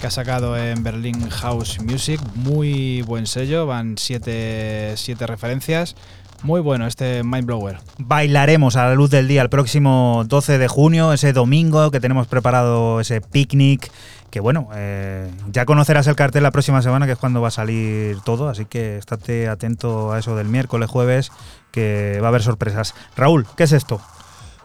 [0.00, 5.94] que ha sacado en Berlin House Music, muy buen sello, van siete, siete referencias.
[6.42, 7.78] Muy bueno este Mind Blower.
[7.98, 12.26] Bailaremos a la luz del día el próximo 12 de junio, ese domingo que tenemos
[12.28, 13.90] preparado ese picnic.
[14.30, 17.52] Que bueno, eh, ya conocerás el cartel la próxima semana, que es cuando va a
[17.52, 18.48] salir todo.
[18.48, 21.32] Así que estate atento a eso del miércoles, jueves,
[21.72, 22.94] que va a haber sorpresas.
[23.16, 24.00] Raúl, ¿qué es esto?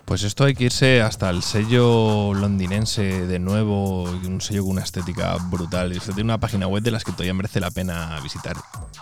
[0.05, 4.83] Pues esto hay que irse hasta el sello londinense de nuevo, un sello con una
[4.83, 5.93] estética brutal.
[5.93, 8.55] Esto tiene una página web de las que todavía merece la pena visitar.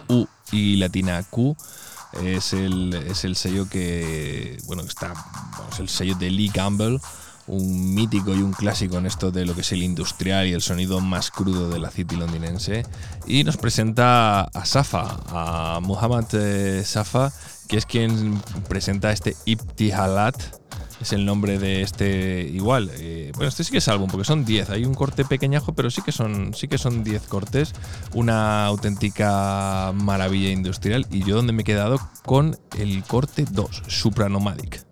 [0.07, 1.57] U y latina Q
[2.21, 5.13] es el, es el sello que, bueno, está,
[5.73, 6.99] es el sello de Lee Campbell,
[7.47, 10.61] un mítico y un clásico en esto de lo que es el industrial y el
[10.61, 12.83] sonido más crudo de la city londinense.
[13.27, 17.31] Y nos presenta a Safa, a Muhammad eh, Safa,
[17.67, 20.35] que es quien presenta este Ibtihalat,
[21.03, 22.89] es el nombre de este igual.
[22.93, 24.69] Eh, bueno, este sí que es álbum, porque son 10.
[24.69, 27.73] Hay un corte pequeñajo, pero sí que son sí que son 10 cortes.
[28.13, 31.05] Una auténtica maravilla industrial.
[31.11, 34.85] Y yo donde me he quedado con el corte 2, Supranomadic.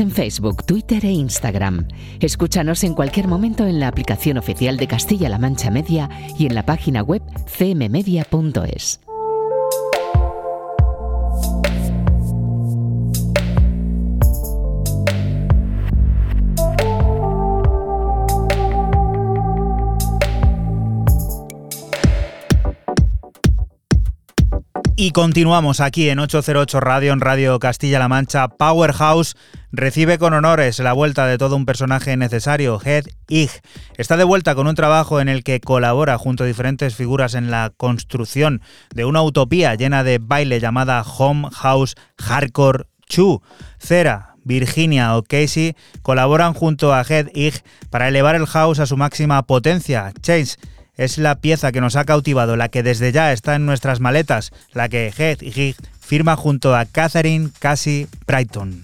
[0.00, 1.86] En Facebook, Twitter e Instagram.
[2.20, 6.64] Escúchanos en cualquier momento en la aplicación oficial de Castilla-La Mancha Media y en la
[6.64, 7.20] página web
[7.58, 9.00] cmmedia.es.
[24.96, 28.48] Y continuamos aquí en 808 Radio, en Radio Castilla-La Mancha.
[28.48, 29.34] Powerhouse
[29.72, 33.50] recibe con honores la vuelta de todo un personaje necesario, Head Ig.
[33.96, 37.50] Está de vuelta con un trabajo en el que colabora junto a diferentes figuras en
[37.50, 38.62] la construcción
[38.94, 43.42] de una utopía llena de baile llamada Home House Hardcore Chu.
[43.78, 48.96] Cera, Virginia o Casey colaboran junto a Head Ig para elevar el house a su
[48.96, 50.12] máxima potencia.
[50.20, 50.56] Chase
[50.96, 54.52] es la pieza que nos ha cautivado, la que desde ya está en nuestras maletas,
[54.72, 58.82] la que Head y Gig firma junto a Catherine Cassie Brighton.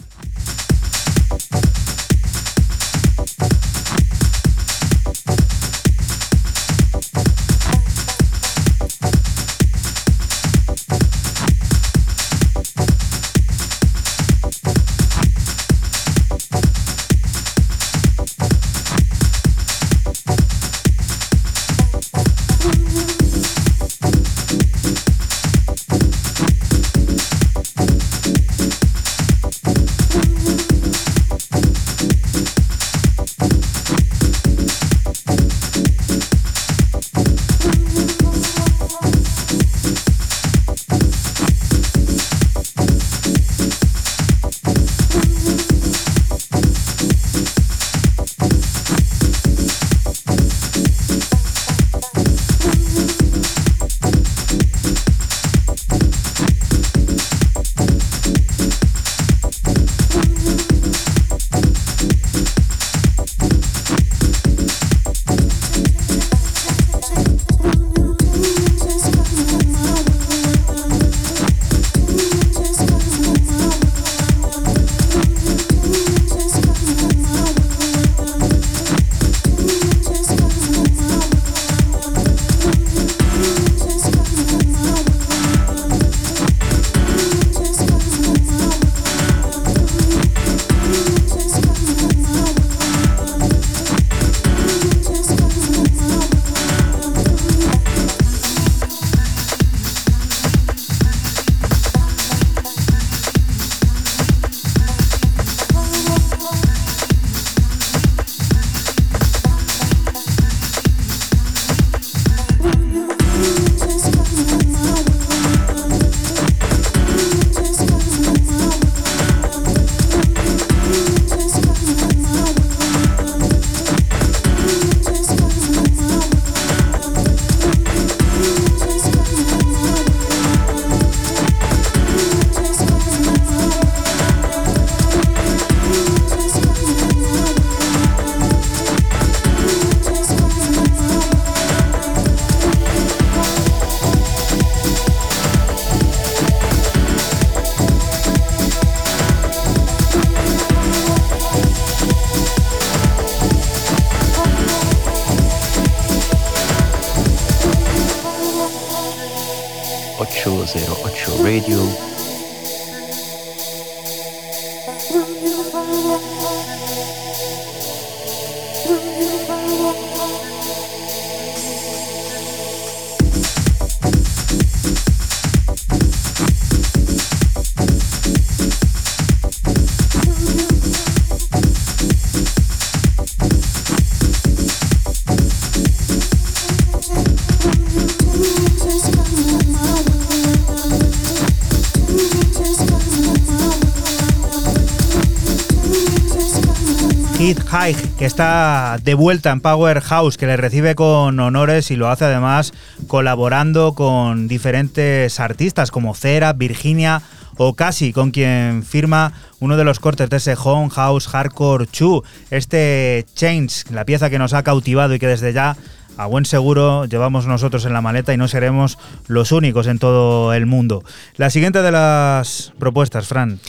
[197.47, 202.09] Keith Haig, que está de vuelta en Powerhouse, que le recibe con honores y lo
[202.09, 202.73] hace además
[203.07, 207.23] colaborando con diferentes artistas como Cera, Virginia
[207.57, 212.25] o Casi, con quien firma uno de los cortes de ese Home House Hardcore 2,
[212.51, 215.77] este Change, la pieza que nos ha cautivado y que desde ya
[216.17, 220.53] a buen seguro llevamos nosotros en la maleta y no seremos los únicos en todo
[220.53, 221.05] el mundo.
[221.37, 223.61] La siguiente de las propuestas, Fran.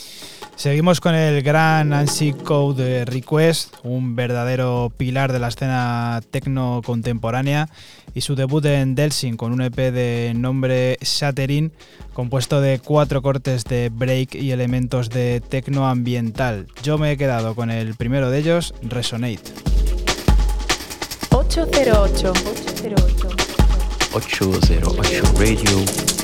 [0.57, 7.69] Seguimos con el gran Ansi Code Request, un verdadero pilar de la escena tecno contemporánea,
[8.15, 11.71] y su debut en Delsing con un EP de nombre Shattering,
[12.13, 16.65] compuesto de cuatro cortes de break y elementos de tecno ambiental.
[16.81, 19.53] Yo me he quedado con el primero de ellos, Resonate.
[21.29, 22.33] 808.
[22.33, 23.29] 808.
[24.11, 26.16] 808 Radio.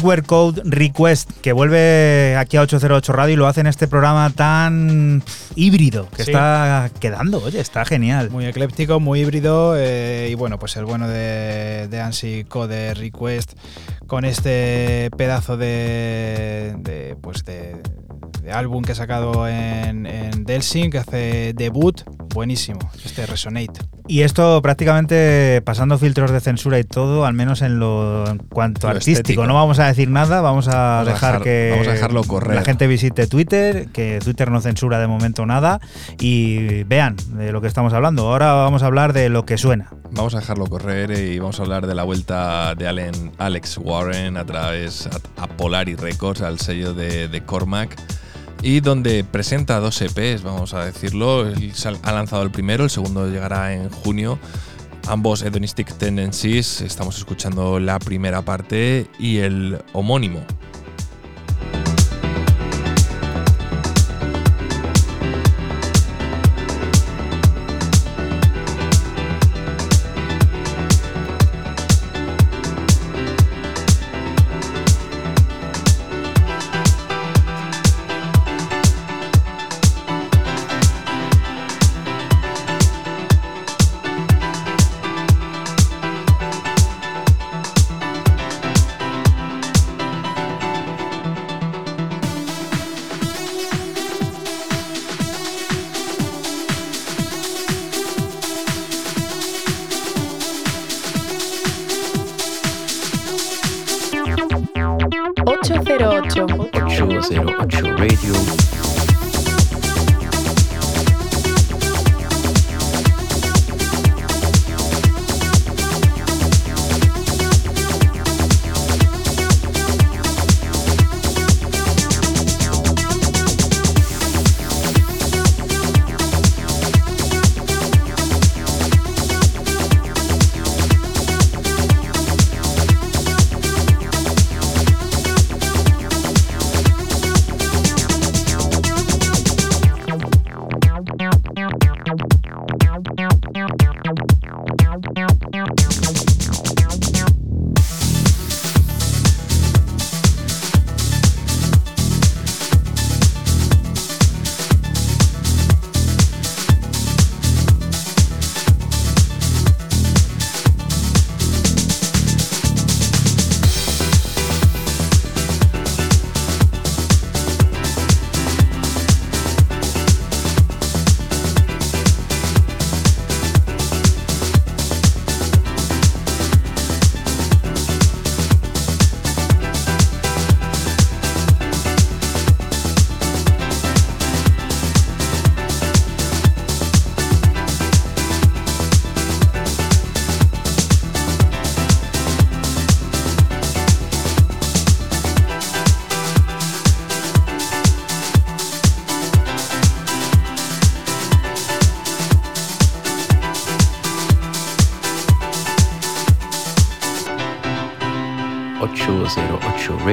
[0.00, 5.22] Code Request, que vuelve aquí a 808 Radio y lo hace en este programa tan
[5.54, 6.30] híbrido que Sí.
[6.30, 7.42] está quedando.
[7.42, 8.30] Oye, está genial.
[8.30, 13.52] Muy ecléptico, muy híbrido eh, y bueno, pues el bueno de, de ANSI Code Request
[14.06, 17.76] con este pedazo de, de, pues de,
[18.42, 22.02] de álbum que ha sacado en, en Delsing que hace debut,
[22.34, 23.80] buenísimo, este Resonate.
[24.08, 28.86] Y esto prácticamente pasando filtros de censura y todo, al menos en lo en cuanto
[28.86, 29.16] Lo artístico.
[29.18, 29.46] estético.
[29.46, 32.54] No vamos a decir nada, vamos a Vamos a dejar que vamos a dejarlo correr.
[32.54, 35.80] la gente visite Twitter, que Twitter no censura de momento nada
[36.20, 38.28] y vean de lo que estamos hablando.
[38.28, 39.90] Ahora vamos a hablar de lo que suena.
[40.12, 44.36] Vamos a dejarlo correr y vamos a hablar de la vuelta de Allen, Alex Warren
[44.36, 47.96] a través a, a Polari Records, al sello de, de Cormac,
[48.66, 51.46] y donde presenta dos EPs, vamos a decirlo.
[52.02, 54.40] Ha lanzado el primero, el segundo llegará en junio.
[55.06, 60.40] Ambos Hedonistic Tendencies, estamos escuchando la primera parte y el homónimo.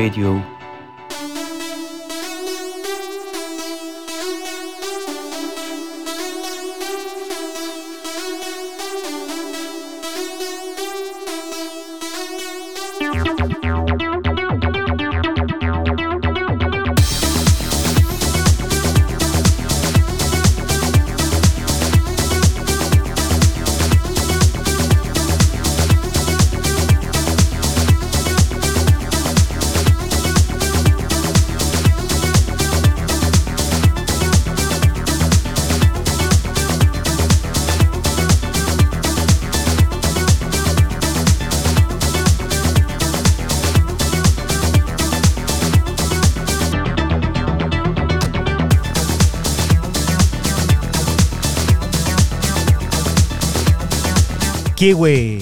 [0.03, 0.52] Radio.
[54.83, 55.39] Kiwi.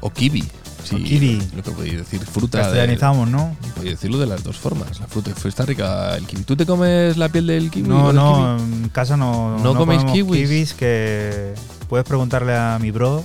[0.00, 0.42] O kiwi.
[0.82, 1.40] Sí, O kiwi.
[1.54, 2.58] Lo que podéis decir, fruta.
[2.58, 3.54] de- Castellanizamos, ¿no?
[3.76, 4.98] Podéis decirlo de las dos formas.
[4.98, 6.42] La fruta está rica el kiwi.
[6.42, 7.88] ¿Tú te comes la piel del kiwi?
[7.88, 8.72] No, o del no, kiwi?
[8.82, 10.74] en casa no, ¿No coméis comemos kiwis?
[10.74, 11.54] que
[11.88, 13.22] puedes preguntarle a mi bro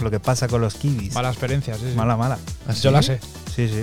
[0.00, 1.12] lo que pasa con los kiwis.
[1.12, 1.96] Mala experiencia, sí, sí.
[1.96, 2.38] Mala, mala.
[2.68, 3.18] ¿Ah, Yo la sé.
[3.52, 3.82] Sí, sí.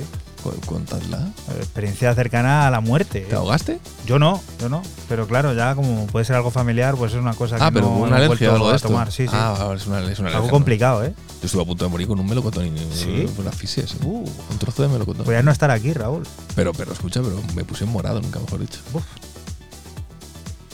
[0.66, 1.28] Contadla.
[1.58, 3.26] Experiencia cercana a la muerte.
[3.30, 3.80] ¿Te ahogaste?
[4.08, 4.82] Yo no, yo no.
[5.10, 7.88] Pero claro, ya como puede ser algo familiar, pues es una cosa que Ah, pero
[7.88, 8.88] no una he alergia vuelto o algo de esto.
[8.88, 9.12] tomar.
[9.12, 9.34] Sí, sí.
[9.34, 10.50] Ah, es una, es una algo alergia.
[10.50, 11.14] complicado, ¿eh?
[11.42, 13.28] Yo estuve a punto de morir con un melocotón y ¿Sí?
[13.44, 13.98] la asfixia, sí.
[14.04, 14.24] Uh.
[14.50, 15.26] Un trozo de melocotón.
[15.26, 16.24] Podrías no estar aquí, Raúl.
[16.56, 18.80] Pero, pero escucha, pero me puse morado, nunca mejor dicho.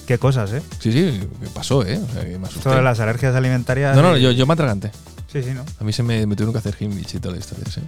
[0.06, 0.62] Qué cosas, ¿eh?
[0.80, 1.98] Sí, sí, me pasó, ¿eh?
[1.98, 2.70] O sea, que me asusté.
[2.70, 3.96] De las alergias alimentarias.
[3.96, 4.92] No, no, eh, yo, yo me atraganté.
[5.32, 5.64] Sí, sí, ¿no?
[5.80, 7.82] A mí se me, me tuvieron que hacer Himmich y toda la historia, sí.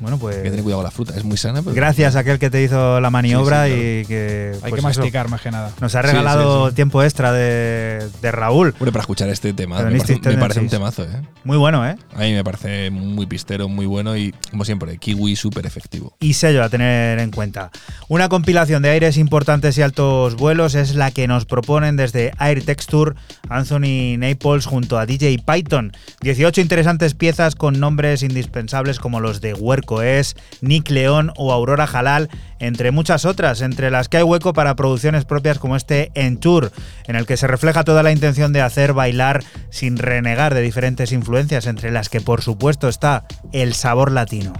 [0.00, 0.36] Bueno, pues.
[0.36, 1.74] Hay que tener cuidado con la fruta, es muy sana, pero.
[1.74, 4.52] Gracias a aquel que te hizo la maniobra Sí, sí, y que.
[4.54, 5.72] Hay pues que eso, masticar más que nada.
[5.80, 6.76] Nos ha regalado sí, sí.
[6.76, 8.74] tiempo extra de, de Raúl.
[8.78, 11.22] Hombre, para escuchar este tema, Pero me parece, me parece un temazo, ¿eh?
[11.44, 11.96] Muy bueno, ¿eh?
[12.14, 16.14] A mí me parece muy pistero, muy bueno y, como siempre, kiwi súper efectivo.
[16.20, 17.70] y sello a tener en cuenta.
[18.08, 22.64] Una compilación de aires importantes y altos vuelos es la que nos proponen desde Air
[22.64, 23.14] Texture
[23.48, 25.92] Anthony Naples junto a DJ Python.
[26.22, 31.88] 18 interesantes piezas con nombres indispensables como los de Huerco Es, Nick León o Aurora
[31.92, 32.28] Halal,
[32.60, 36.70] entre muchas otras, entre las que hay hueco para producciones propias como este Entour,
[37.06, 41.12] en el que se refleja toda la intención de hacer bailar sin renegar de diferentes
[41.12, 44.52] influencias, entre las que por supuesto está el sabor latino.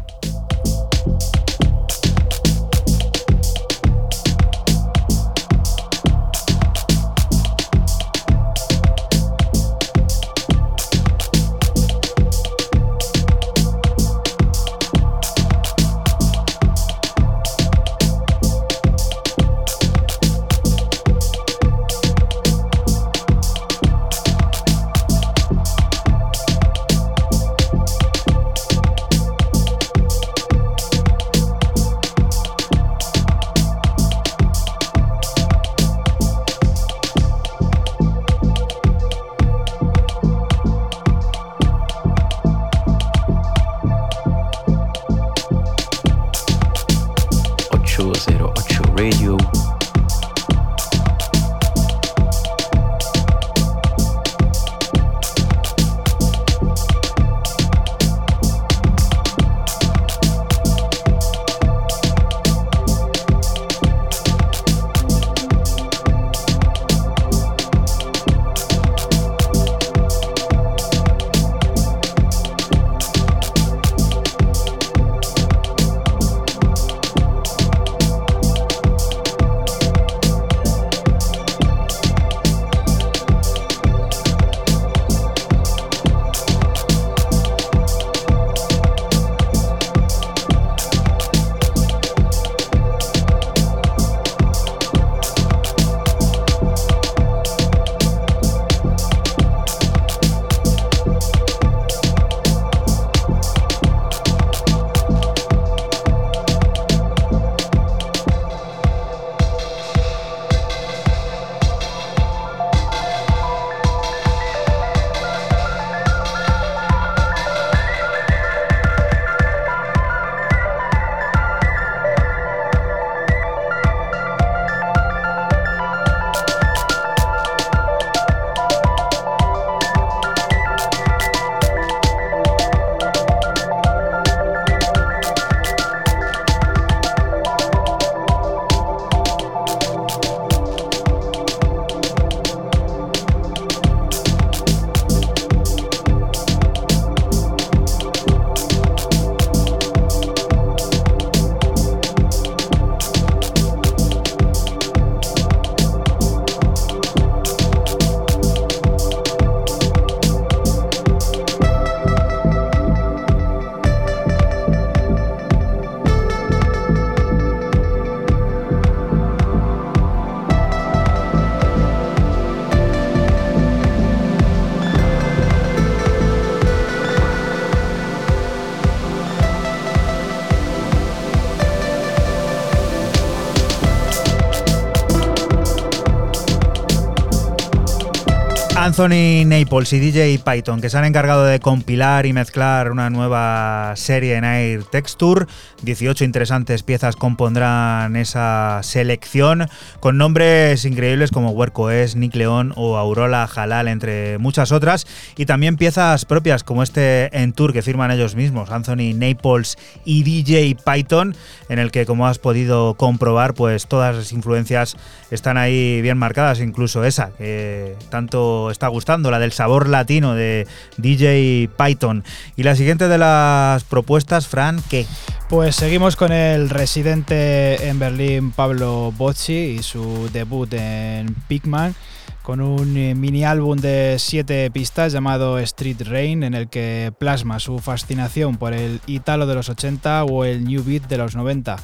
[188.90, 193.92] Anthony Naples y DJ Python, que se han encargado de compilar y mezclar una nueva
[193.94, 195.46] serie en Air Texture.
[195.82, 199.68] 18 interesantes piezas compondrán esa selección,
[200.00, 205.06] con nombres increíbles como Huerco Es, Nick León o Aurora Halal, entre muchas otras.
[205.36, 210.22] Y también piezas propias como este en tour que firman ellos mismos, Anthony Naples y
[210.22, 211.34] DJ Python,
[211.68, 214.96] en el que, como has podido comprobar, pues todas las influencias
[215.30, 220.66] están ahí bien marcadas, incluso esa, que tanto está gustando, la del sabor latino de
[220.96, 222.24] DJ Python.
[222.56, 225.06] Y la siguiente de las propuestas, Fran, ¿qué?
[225.48, 231.94] Pues seguimos con el residente en Berlín Pablo Bocci y su debut en Pigman
[232.42, 237.60] con un eh, mini álbum de siete pistas llamado Street Rain en el que plasma
[237.60, 241.76] su fascinación por el italo de los 80 o el new beat de los 90.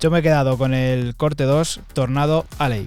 [0.00, 2.86] Yo me he quedado con el corte 2 Tornado Alley.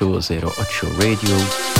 [0.00, 1.77] 808 Radio.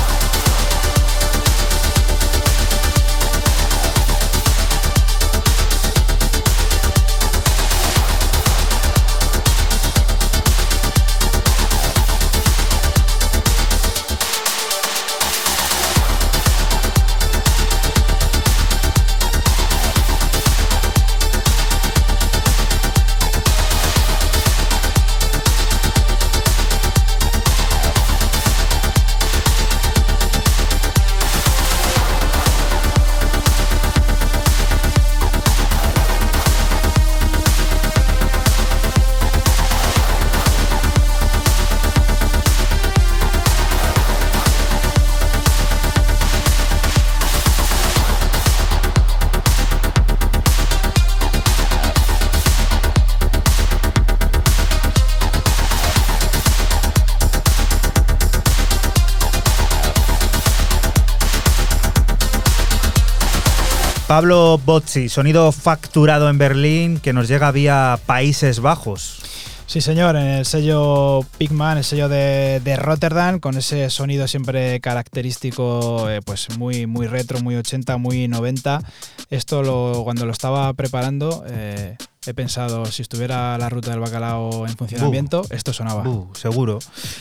[64.19, 69.21] Pablo Bozzi, sonido facturado en Berlín que nos llega vía Países Bajos.
[69.67, 76.11] Sí, señor, en el sello Pigman, el sello de, Rotterdam, con ese sonido siempre característico,
[76.11, 78.83] eh, pues muy, muy retro, muy 80, muy 90.
[79.31, 81.97] Esto lo, cuando lo estaba preparando, eh,
[82.29, 86.05] he pensado, si estuviera la ruta del bacalao en funcionamiento, esto sonaba.
[86.35, 86.79] seguro.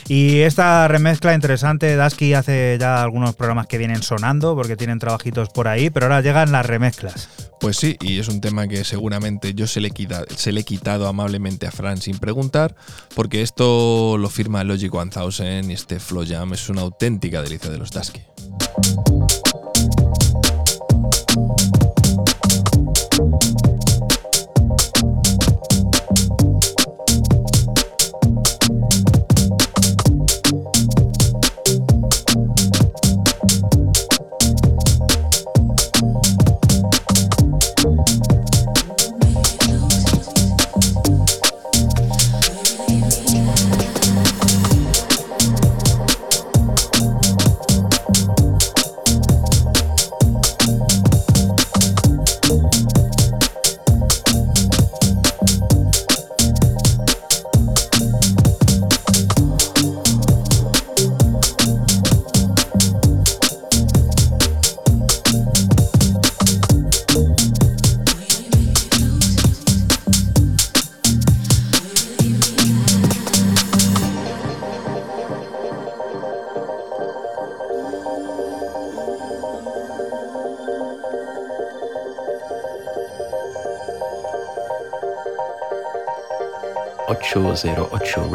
[0.07, 5.49] Y esta remezcla interesante, Dasky hace ya algunos programas que vienen sonando, porque tienen trabajitos
[5.49, 7.29] por ahí, pero ahora llegan las remezclas.
[7.59, 9.91] Pues sí, y es un tema que seguramente yo se le,
[10.35, 12.75] se le he quitado amablemente a Fran sin preguntar,
[13.15, 17.77] porque esto lo firma Logic 1000 y este Flow Jam es una auténtica delicia de
[17.77, 18.21] los Dasky.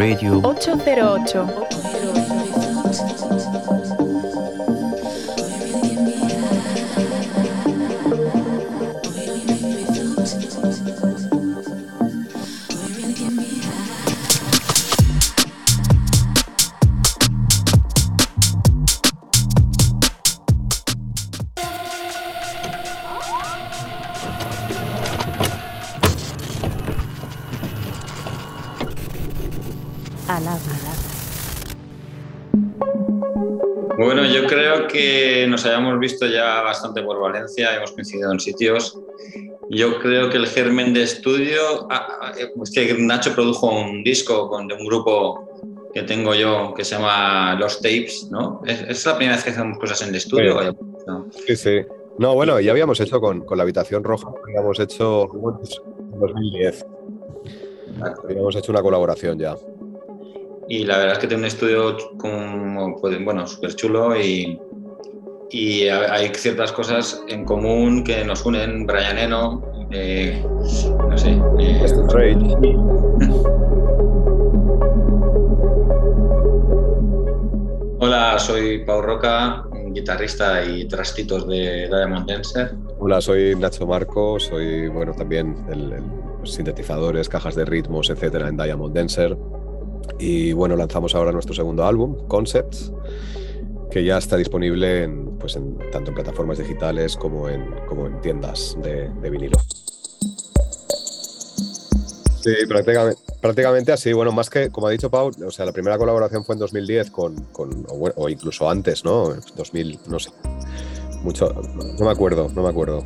[0.03, 0.41] Radio.
[0.43, 1.72] 808.
[35.63, 38.99] Nos hayamos visto ya bastante por Valencia, hemos coincidido en sitios.
[39.71, 44.49] Yo creo que el germen de estudio, ah, ah, es que Nacho produjo un disco
[44.49, 45.49] con, de un grupo
[45.95, 48.61] que tengo yo que se llama Los Tapes, ¿no?
[48.67, 50.61] ¿Es, es la primera vez que hacemos cosas en el estudio?
[50.61, 50.77] Sí.
[51.07, 51.27] No.
[51.47, 51.81] Sí, sí.
[52.19, 56.87] No, bueno, ya habíamos hecho con, con la habitación roja, habíamos hecho en 2010.
[58.25, 59.57] Habíamos hecho una colaboración ya.
[60.69, 64.59] Y la verdad es que tiene un estudio como, pues, bueno, súper chulo y,
[65.53, 68.87] y hay ciertas cosas en común que nos unen.
[68.87, 70.43] Brian Eno, eh,
[71.09, 71.39] no sé.
[71.61, 71.85] eh,
[77.99, 82.75] Hola, soy Pau Roca, guitarrista y trastitos de Diamond Dancer.
[82.99, 86.03] Hola, soy Nacho Marco, soy bueno también el, el-
[86.45, 89.37] sintetizadores, cajas de ritmos, etcétera, en Diamond Dancer.
[90.19, 92.93] Y bueno, lanzamos ahora nuestro segundo álbum, Concepts,
[93.93, 98.21] que ya está disponible en, pues en, tanto en plataformas digitales como en, como en
[98.23, 99.59] tiendas de, vinilo.
[102.41, 102.55] Sí,
[103.41, 104.13] prácticamente, así.
[104.13, 107.11] Bueno, más que, como ha dicho Pau, o sea, la primera colaboración fue en 2010
[107.11, 109.35] con, con o, o incluso antes, ¿no?
[109.57, 110.31] 2000, no sé.
[111.23, 113.05] Mucho, no me acuerdo, no me acuerdo.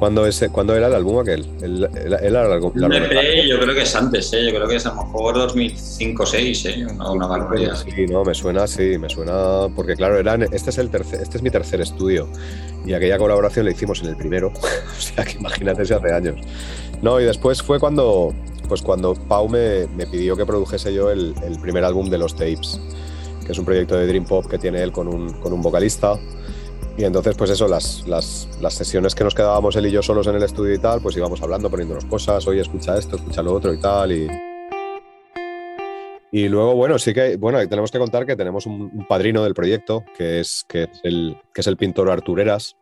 [0.00, 1.46] ¿Cuándo, ese, ¿cuándo era el álbum aquel?
[1.60, 3.40] El, el- el Un largometraje.
[3.42, 4.46] EP yo creo que es antes, ¿eh?
[4.46, 6.86] yo creo que es a lo mejor 2005 6 ¿eh?
[6.90, 7.76] una, una barbaridad.
[7.76, 11.36] Sí, no, me suena, sí, me suena, porque claro, eran, este, es el tercer, este
[11.36, 12.26] es mi tercer estudio
[12.86, 14.48] y aquella colaboración la hicimos en el primero,
[14.98, 16.36] o sea que imagínate si hace años.
[17.02, 18.32] No, y después fue cuando,
[18.68, 22.34] pues cuando Pau me, me pidió que produjese yo el, el primer álbum de los
[22.34, 22.80] Tapes,
[23.44, 26.18] que es un proyecto de Dream Pop que tiene él con un, con un vocalista.
[27.00, 30.26] Y entonces, pues eso, las, las, las sesiones que nos quedábamos él y yo solos
[30.26, 33.54] en el estudio y tal, pues íbamos hablando, poniéndonos cosas, oye, escucha esto, escucha lo
[33.54, 34.12] otro y tal.
[34.12, 34.28] Y,
[36.30, 40.04] y luego, bueno, sí que, bueno, tenemos que contar que tenemos un, padrino del proyecto,
[40.14, 42.76] que es, que, es el, que es el pintor Artur Eras,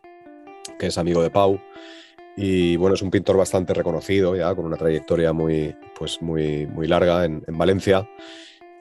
[0.80, 1.60] que es amigo de Pau.
[2.36, 6.88] Y bueno, es un pintor bastante reconocido ya, con una trayectoria muy, pues muy, muy
[6.88, 8.10] larga en, en Valencia.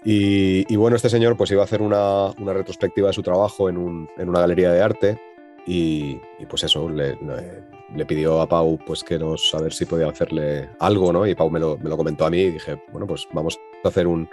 [0.03, 3.69] Y, y bueno, este señor pues iba a hacer una, una retrospectiva de su trabajo
[3.69, 5.21] en, un- en una galería de arte
[5.67, 9.71] y, y, pues eso, le, le- le pidió a Pau pues que nos, a ver
[9.73, 11.25] si podía hacerle algo, ¿no?
[11.27, 13.87] Y Pau me lo, me lo comentó a mí y dije, bueno, pues vamos a
[13.87, 14.27] hacer un...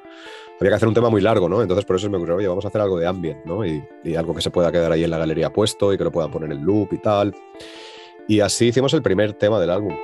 [0.58, 1.60] Había que hacer un tema muy largo, ¿no?
[1.62, 3.64] Entonces por eso me ocurrió, oye, vamos a hacer algo de ambient, ¿no?
[3.66, 6.10] Y, y algo que se pueda quedar ahí en la galería puesto y que lo
[6.12, 7.34] puedan poner en loop y tal.
[8.26, 9.94] Y así hicimos el primer tema del álbum.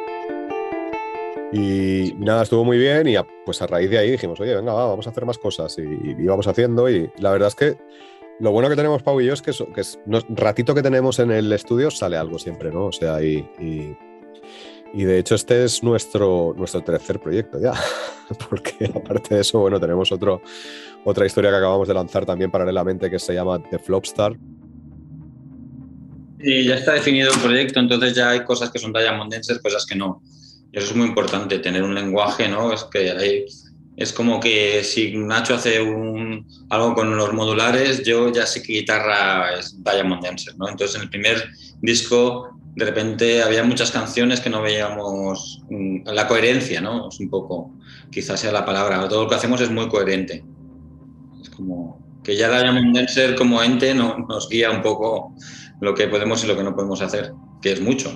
[1.52, 4.72] Y nada, estuvo muy bien y a- pues a raíz de ahí dijimos, oye, venga,
[4.72, 7.76] va, vamos a hacer más cosas y, y íbamos haciendo y la verdad es que
[8.40, 9.98] lo bueno que tenemos Pau y yo es que, eso- que es,
[10.30, 12.86] ratito que tenemos en el estudio sale algo siempre, ¿no?
[12.86, 13.46] O sea, y,
[14.94, 17.72] y, de hecho este es nuestro, nuestro tercer proyecto ya,
[18.50, 20.42] porque aparte de eso, bueno, tenemos otro,
[21.04, 24.36] otra historia que acabamos de lanzar también paralelamente que se llama The Flopstar,
[26.42, 29.84] Y ya está definido el proyecto, entonces ya hay cosas que son Diamond Dancer, cosas
[29.84, 30.22] que no.
[30.72, 32.72] Y eso es muy importante, tener un lenguaje, ¿no?
[32.72, 33.44] Es que hay,
[34.00, 38.72] es como que si Nacho hace un, algo con los modulares, yo ya sé que
[38.72, 40.68] guitarra es Diamond Dancer, ¿no?
[40.70, 41.50] Entonces en el primer
[41.82, 47.10] disco, de repente había muchas canciones que no veíamos mm, la coherencia, ¿no?
[47.10, 47.72] Es un poco,
[48.10, 50.42] quizás sea la palabra, todo lo que hacemos es muy coherente.
[51.42, 55.34] Es como que ya Diamond Dancer como ente no- nos guía un poco
[55.82, 58.14] lo que podemos y lo que no podemos hacer, que es mucho.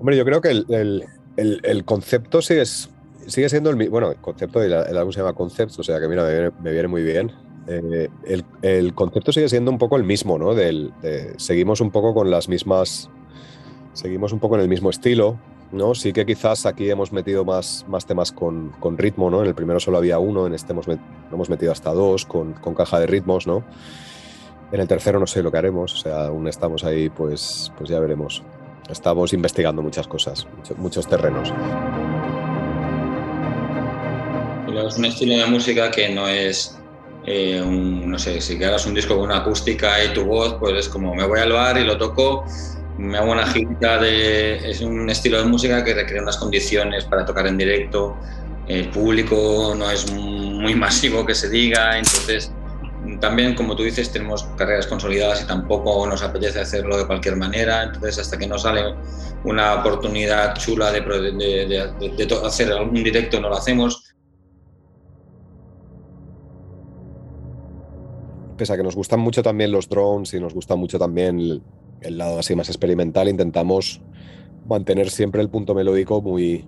[0.00, 1.04] Hombre, yo creo que el, el-
[1.36, 3.92] el- concepto sigue, sigue siendo el mismo.
[3.92, 6.24] Bueno, el concepto, el, el álbum se llama Concepts, o sea que mira,
[6.62, 7.32] me viene, muy bien.
[7.66, 8.08] Eh,
[8.62, 10.54] el, concepto sigue siendo un poco el mismo, ¿no?
[10.54, 13.08] Del, de- seguimos un poco con las mismas.
[13.94, 15.38] Seguimos un poco en el mismo estilo,
[15.70, 15.94] ¿no?
[15.94, 19.40] Sí que quizás aquí hemos metido más, más temas con, con ritmo, ¿no?
[19.40, 20.86] En el primero solo había uno, en este hemos,
[21.32, 23.64] hemos metido hasta dos con, con caja de ritmos, ¿no?
[24.72, 27.88] En el tercero no sé lo que haremos, o sea, aún estamos ahí, pues, pues
[27.88, 28.42] ya veremos.
[28.88, 31.52] Estamos investigando muchas cosas, mucho- muchos terrenos.
[34.86, 36.78] Es un estilo de música que no es,
[37.24, 40.54] eh, un- no sé, si que hagas un disco con una acústica y tu voz,
[40.60, 42.44] pues es como me voy al bar y lo toco
[42.98, 44.70] me hago una gira de...
[44.70, 48.16] Es un estilo de música que requiere unas condiciones para tocar en directo.
[48.68, 52.52] El público no es muy masivo que se diga, entonces
[53.20, 57.82] también, como tú dices, tenemos carreras consolidadas y tampoco nos apetece hacerlo de cualquier manera.
[57.84, 58.94] Entonces, hasta que no sale
[59.44, 61.00] una oportunidad chula de,
[62.44, 64.14] hacer algún directo, no lo hacemos.
[68.56, 71.62] Pese a que nos gustan mucho también los drones y nos gusta mucho también el,
[72.00, 74.00] el lado así más experimental, intentamos
[74.66, 76.64] mantener siempre el punto melódico muy,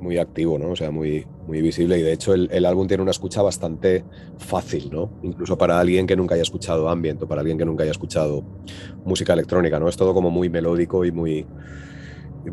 [0.00, 0.70] muy activo, ¿no?
[0.70, 1.98] O sea, muy, muy visible.
[1.98, 4.04] Y de hecho, el, el, álbum tiene una escucha bastante
[4.38, 5.10] fácil, ¿no?
[5.22, 8.44] Incluso para alguien que nunca haya escuchado ambient o para alguien que nunca haya escuchado
[9.04, 9.88] música electrónica, ¿no?
[9.88, 11.46] Es todo como muy melódico y muy.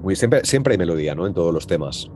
[0.01, 1.27] muy siempre, siempre hay melodía, ¿no?
[1.27, 2.09] En todos los temas.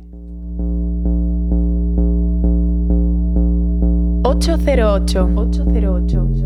[4.24, 6.41] 808 808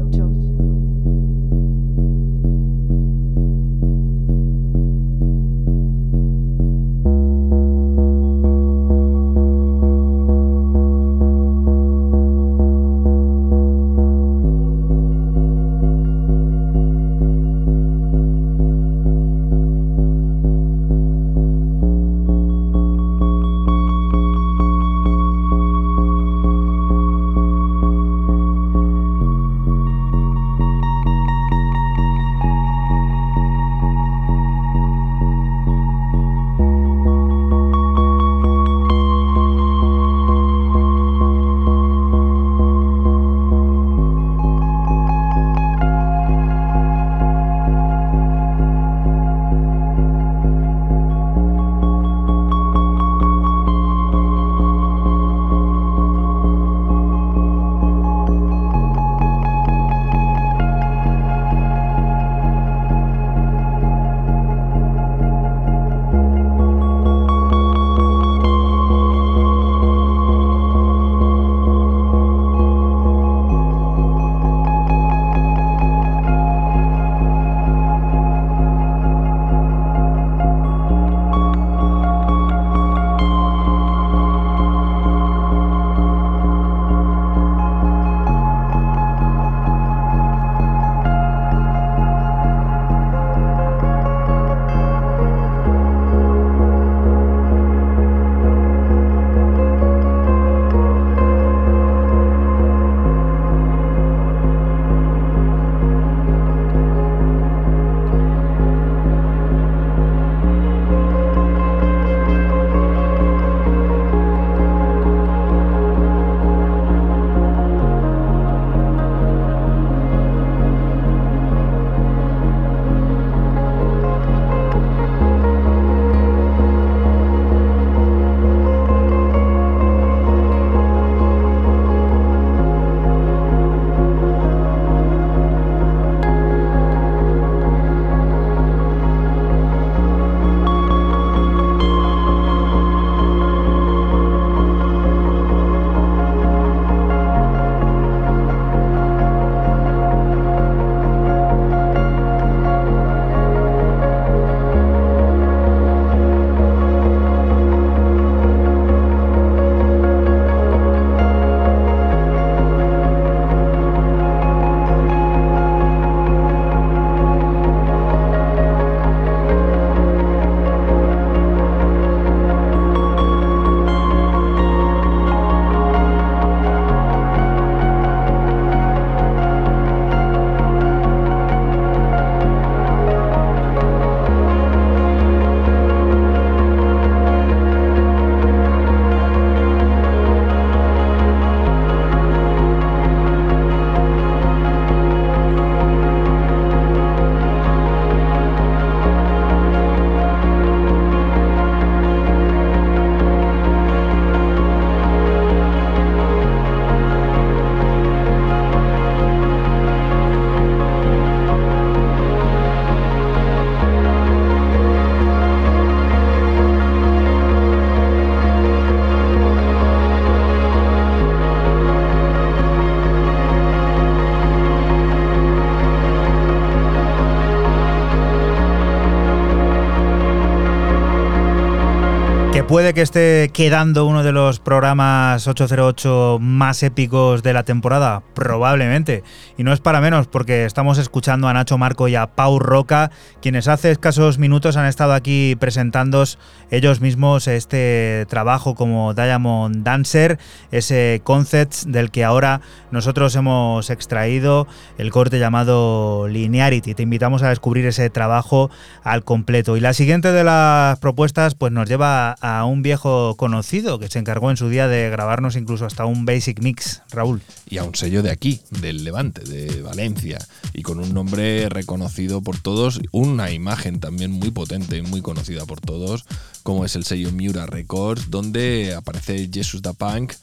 [232.75, 239.23] puede que esté quedando uno de los programas 808 más épicos de la temporada, probablemente.
[239.57, 243.11] Y no es para menos porque estamos escuchando a Nacho Marco y a Pau Roca,
[243.41, 246.25] quienes hace escasos minutos han estado aquí presentando
[246.69, 250.37] ellos mismos este trabajo como Diamond Dancer,
[250.71, 252.59] ese concept del que ahora
[252.91, 256.93] nosotros hemos extraído el corte llamado Linearity.
[256.93, 258.69] Te invitamos a descubrir ese trabajo
[259.01, 259.77] al completo.
[259.77, 264.19] Y la siguiente de las propuestas pues nos lleva a un viejo conocido que se
[264.19, 267.41] encargó en su día de grabarnos incluso hasta un basic mix, Raúl.
[267.69, 270.39] Y a un sello de aquí, del Levante, de Valencia,
[270.73, 275.65] y con un nombre reconocido por todos, una imagen también muy potente y muy conocida
[275.65, 276.25] por todos,
[276.63, 280.33] como es el sello Miura Records, donde aparece Jesus da Punk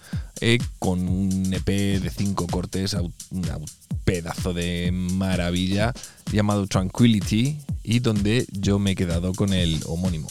[0.40, 2.94] eh, con un EP de cinco cortes,
[3.30, 3.44] un
[4.04, 5.92] pedazo de maravilla
[6.32, 10.28] llamado Tranquility, y donde yo me he quedado con el homónimo.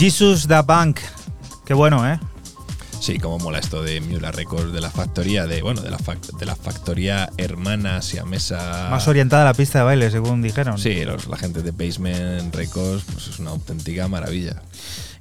[0.00, 0.98] Jesus da Bank.
[1.66, 2.18] Qué bueno, ¿eh?
[3.00, 5.98] Sí, como mola esto de Mula Records, de la factoría de, bueno, de la,
[6.38, 10.78] de la factoría hermana mesa Más orientada a la pista de baile, según dijeron.
[10.78, 14.62] Sí, la gente de Basement Records, pues es una auténtica maravilla.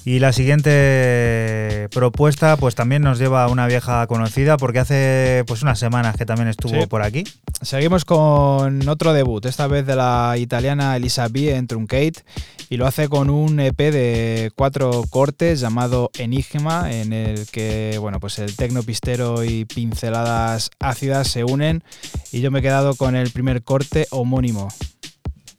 [0.06, 5.62] Y la siguiente propuesta, pues también nos lleva a una vieja conocida, porque hace pues
[5.62, 7.26] unas semanas que también estuvo por aquí.
[7.62, 12.24] Seguimos con otro debut, esta vez de la italiana Elisa B en Truncate,
[12.70, 18.20] y lo hace con un EP de cuatro cortes llamado Enigma, en el que bueno,
[18.20, 21.84] pues el tecno pistero y pinceladas ácidas se unen,
[22.32, 24.68] y yo me he quedado con el primer corte homónimo.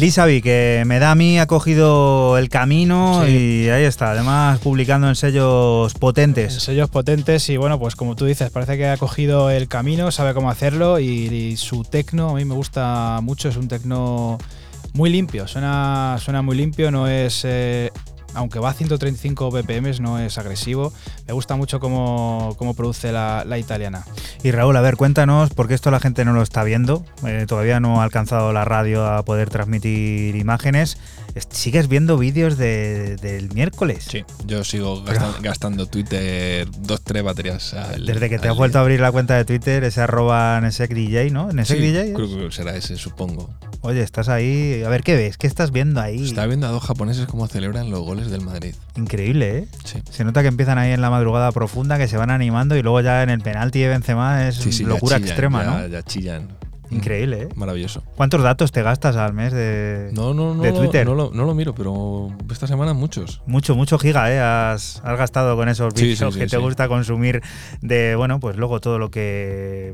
[0.00, 3.64] Elisabi, que me da a mí, ha cogido el camino Sí.
[3.64, 6.54] y ahí está, además publicando en sellos potentes.
[6.54, 10.32] Sellos potentes y bueno, pues como tú dices, parece que ha cogido el camino, sabe
[10.32, 14.38] cómo hacerlo y, y su tecno a mí me gusta mucho, es un tecno
[14.94, 17.42] muy limpio, suena, suena muy limpio, no es...
[17.44, 17.90] eh,
[18.32, 20.92] aunque va a 135 BPM, no es agresivo.
[21.26, 24.04] Me gusta mucho cómo, cómo produce la, la italiana.
[24.42, 27.78] Y Raúl, a ver, cuéntanos, porque esto la gente no lo está viendo, eh, todavía
[27.78, 30.96] no ha alcanzado la radio a poder transmitir imágenes.
[31.34, 34.06] Es- ¿Sigues viendo vídeos de- del miércoles?
[34.08, 38.78] Sí, yo sigo gastan- gastando Twitter dos, tres baterías al- Desde que te has vuelto
[38.78, 41.50] a abrir la cuenta de Twitter, ese arroba NSECDJ, ¿no?
[41.50, 42.14] Sí, NSECDJ.
[42.14, 43.50] creo que será ese, supongo.
[43.82, 44.82] Oye, estás ahí.
[44.84, 45.38] A ver, ¿qué ves?
[45.38, 46.22] ¿Qué estás viendo ahí?
[46.24, 48.74] Estaba viendo a dos japoneses cómo celebran los goles del Madrid.
[48.96, 49.68] Increíble, ¿eh?
[49.84, 50.02] Sí.
[50.10, 53.00] Se nota que empiezan ahí en la madrugada profunda, que se van animando y luego
[53.00, 55.86] ya en el penalti de Benzema es Sí, sí, locura chillan, extrema, ya- ¿no?
[55.86, 56.48] Ya chillan.
[56.92, 57.48] Increíble, ¿eh?
[57.54, 58.02] Maravilloso.
[58.16, 61.06] ¿Cuántos datos te gastas al mes de, No, no, no, de Twitter?
[61.06, 63.40] no, lo, no lo miro, pero esta semana muchos.
[63.46, 64.40] Mucho, mucho giga, ¿eh?
[64.40, 67.42] Has, has gastado con esos Sí, vídeos sí, que te gusta consumir
[67.80, 69.92] de, bueno, pues luego todo lo que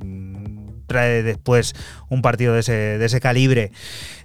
[0.87, 1.75] trae después
[2.09, 3.73] un partido de ese, de ese calibre.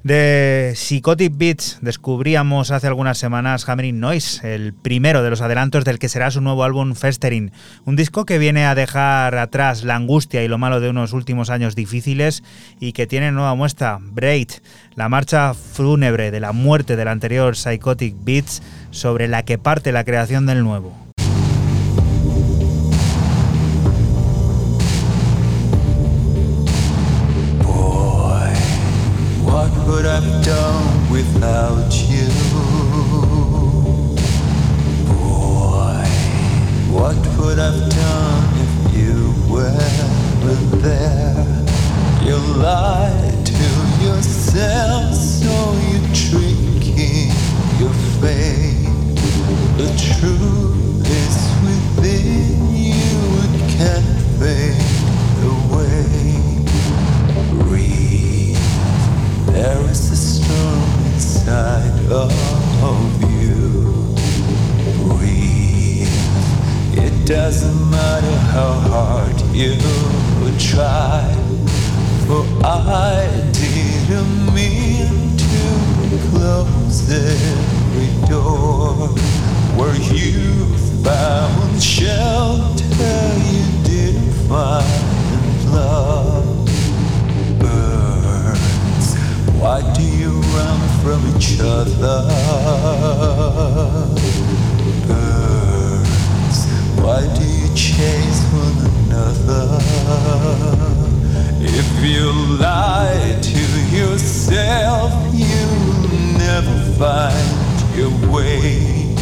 [0.04, 6.00] De Psychotic Beats descubríamos hace algunas semanas Hammering Noise, el primero de los adelantos del
[6.00, 7.52] que será su nuevo álbum Festering,
[7.86, 11.50] un disco que viene a dejar atrás la angustia y lo malo de unos últimos
[11.50, 12.44] años difíciles
[12.80, 14.50] y que tiene nueva muestra, Braid,
[14.96, 20.04] la marcha fúnebre de la muerte del anterior Psychotic Beats sobre la que parte la
[20.04, 21.01] creación del nuevo.
[30.02, 32.26] What I've done without you?
[35.06, 36.02] Boy,
[36.90, 41.46] what would I've done if you weren't there?
[42.24, 43.64] You lied to
[44.04, 45.54] yourself, so
[45.92, 47.30] you're tricking
[47.78, 48.90] your fate.
[49.78, 53.14] The truth is within you,
[53.44, 54.81] it can't fade
[67.52, 69.76] doesn't matter how hard you
[70.58, 71.22] try.
[72.26, 75.66] For I didn't mean to
[76.30, 79.10] close every door
[79.76, 80.64] where you
[81.04, 83.20] found shelter.
[83.52, 86.46] You didn't find love.
[87.60, 89.10] Birds,
[89.60, 92.18] why do you run from each other?
[97.04, 99.80] Why do you chase one another?
[101.60, 103.62] If you lie to
[103.96, 105.66] yourself, you
[106.38, 109.16] never find your way.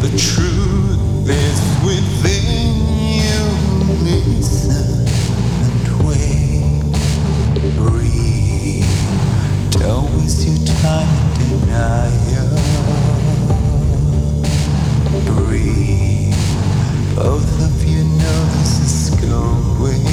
[0.00, 2.76] The truth is within
[3.20, 3.40] you.
[4.04, 5.06] Listen
[5.64, 6.80] and wait.
[7.76, 8.86] Breathe.
[9.72, 12.50] Don't waste your time in denial.
[15.26, 16.37] Breathe.
[17.18, 20.04] Both of you know this is going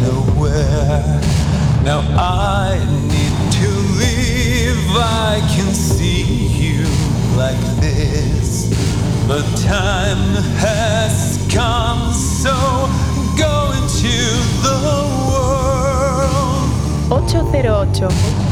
[0.00, 1.20] nowhere.
[1.82, 3.68] Now I need to
[3.98, 4.78] leave.
[4.94, 6.84] I can see you
[7.36, 8.68] like this.
[9.26, 12.54] The time has come, so
[13.36, 14.16] go into
[14.62, 14.78] the
[15.26, 16.70] world.
[17.10, 18.45] 808.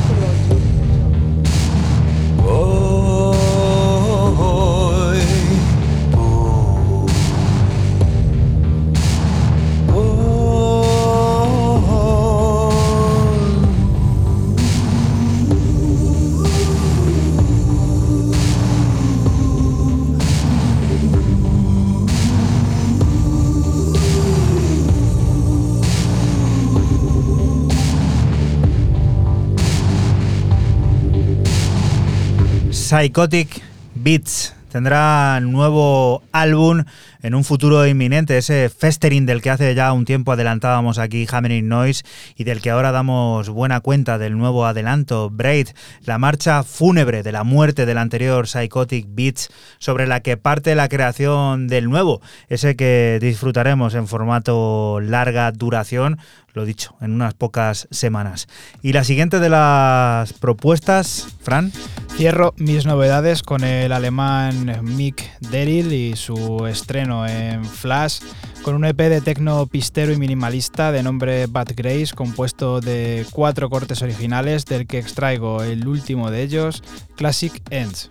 [32.94, 33.60] Psychotic
[33.96, 34.54] Beats.
[34.70, 36.84] Tendrá nuevo álbum
[37.22, 41.66] en un futuro inminente, ese festering del que hace ya un tiempo adelantábamos aquí Hammering
[41.68, 42.04] Noise
[42.36, 45.68] y del que ahora damos buena cuenta del nuevo adelanto Braid,
[46.04, 49.48] la marcha fúnebre de la muerte del anterior Psychotic Beats
[49.78, 56.18] sobre la que parte la creación del nuevo, ese que disfrutaremos en formato larga duración,
[56.54, 58.48] lo dicho, en unas pocas semanas.
[58.82, 61.72] Y la siguiente de las propuestas, Fran.
[62.16, 68.20] Cierro mis novedades con el alemán Mick Derrill y su estreno en Flash
[68.62, 73.68] con un EP de tecno pistero y minimalista de nombre Bad Grace compuesto de cuatro
[73.68, 76.82] cortes originales del que extraigo el último de ellos,
[77.16, 78.08] Classic Ends.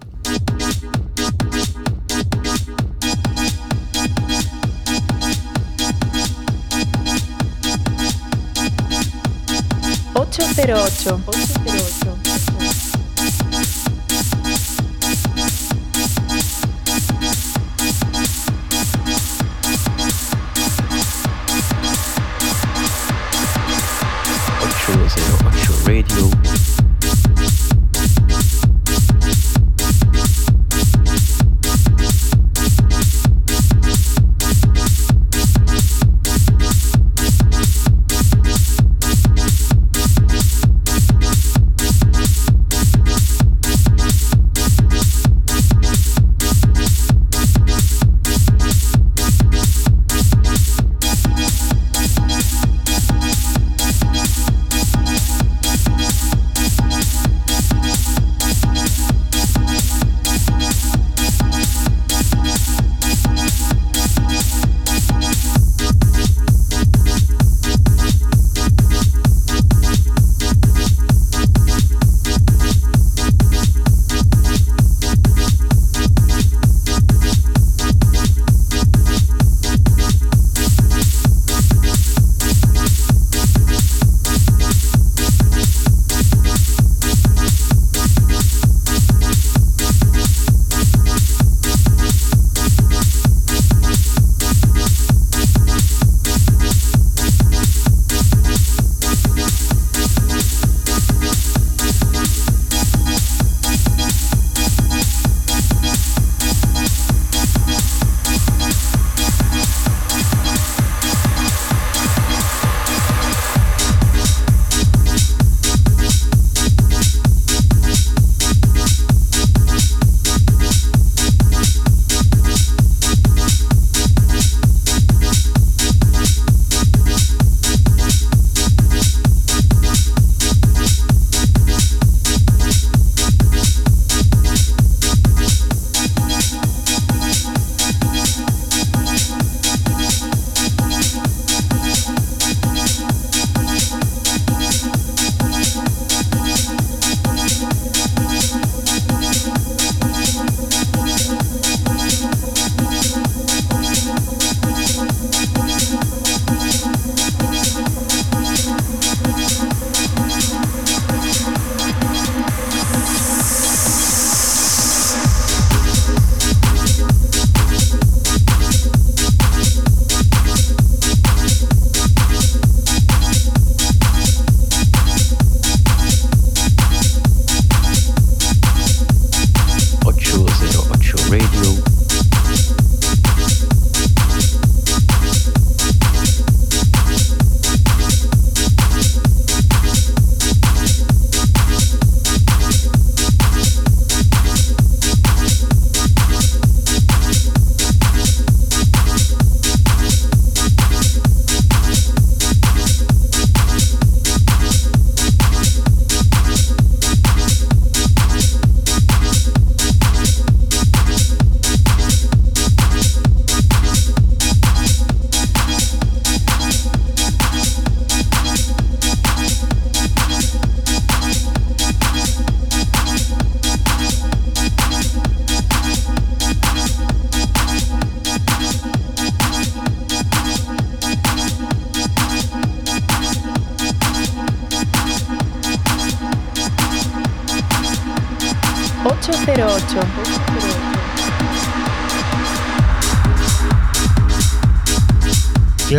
[10.33, 11.21] Ocho cero ocho.
[11.27, 11.83] Ocho cero
[25.45, 25.83] ocho.
[25.85, 26.32] Radio.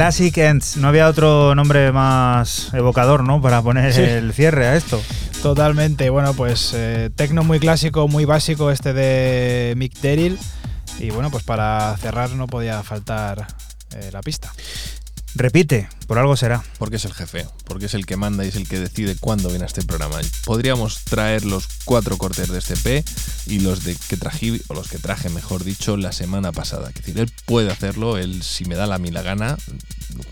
[0.05, 0.76] Classic Ends.
[0.76, 3.40] No había otro nombre más evocador, ¿no?
[3.40, 4.02] Para poner Sí.
[4.02, 5.02] el cierre a esto.
[5.43, 10.39] Totalmente, bueno, pues eh, tecno muy clásico, muy básico este de Mick Derrill.
[10.98, 13.47] Y bueno, pues para cerrar no podía faltar
[13.94, 14.52] eh, la pista.
[15.36, 16.62] Repite, por algo será.
[16.78, 19.48] Porque es el jefe, porque es el que manda y es el que decide cuándo
[19.48, 20.20] viene a este programa.
[20.44, 23.05] Podríamos traer los cuatro cortes de este P
[23.47, 26.90] y los de que traje, o los que traje, mejor dicho, la semana pasada.
[26.90, 29.56] Es decir, él puede hacerlo, él si me da la mí la gana,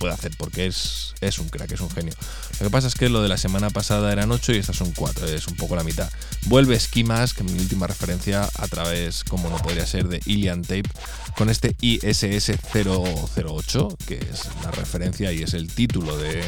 [0.03, 2.13] puede hacer porque es, es un crack, es un genio.
[2.59, 4.91] Lo que pasa es que lo de la semana pasada eran ocho y estas son
[4.91, 6.11] cuatro, es un poco la mitad.
[6.47, 10.91] Vuelve Ski Mask, mi última referencia, a través, como no podría ser, de Ilian Tape,
[11.39, 16.43] con este ISS 008, que es la referencia y es el título de,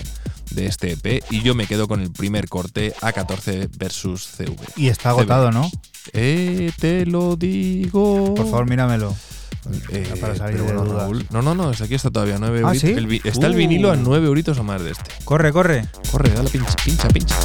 [0.51, 1.23] de este EP.
[1.31, 4.57] Y yo me quedo con el primer corte A14 versus CV.
[4.75, 5.71] Y está agotado, ¿no?
[6.13, 8.35] Eh, te lo digo.
[8.35, 9.15] Por favor, míramelo.
[9.91, 11.03] Eh, para salir de bueno, dudas.
[11.03, 12.89] Raúl, no, no, no, aquí está todavía 9 ¿Ah, sí?
[12.89, 13.57] El está el Uh.
[13.57, 15.11] vinilo a 9 euritos o más de este.
[15.25, 15.87] Corre, corre.
[16.11, 17.37] Corre, dale pincha, pincha, pincha.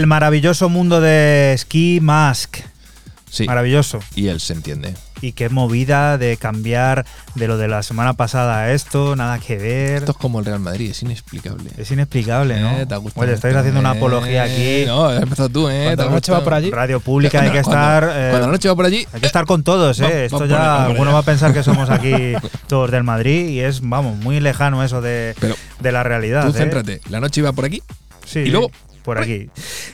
[0.00, 2.56] El maravilloso mundo de Ski Mask.
[3.30, 3.44] Sí.
[3.44, 4.00] Maravilloso.
[4.14, 4.94] Y él se entiende.
[5.20, 7.04] y qué movida de cambiar
[7.34, 9.96] de lo de la semana pasada a esto, nada que ver.
[9.98, 11.68] Esto es como el Real Madrid, es inexplicable.
[11.76, 12.70] Es inexplicable, ¿no?
[12.78, 14.84] Eh, te ha gustado Oye, estáis esto, haciendo una apología aquí.
[14.86, 15.82] No, has empezado tú, ¿eh?
[15.84, 16.70] Cuando la noche va por allí.
[16.70, 18.04] Radio pública hay que Cuando- estar.
[18.04, 20.04] eh, Cuando la noche va por allí, hay que estar con todos, ¿eh?
[20.04, 22.14] Va- Esto ya, alguno va a pensar que somos aquí
[22.68, 26.44] todos del Madrid y es, vamos, muy lejano eso de, Pero de la realidad.
[26.46, 26.58] tú ¿eh?
[26.58, 27.02] céntrate.
[27.10, 27.82] La noche iba por aquí
[28.24, 28.70] Sí, y luego
[29.02, 29.50] por aquí.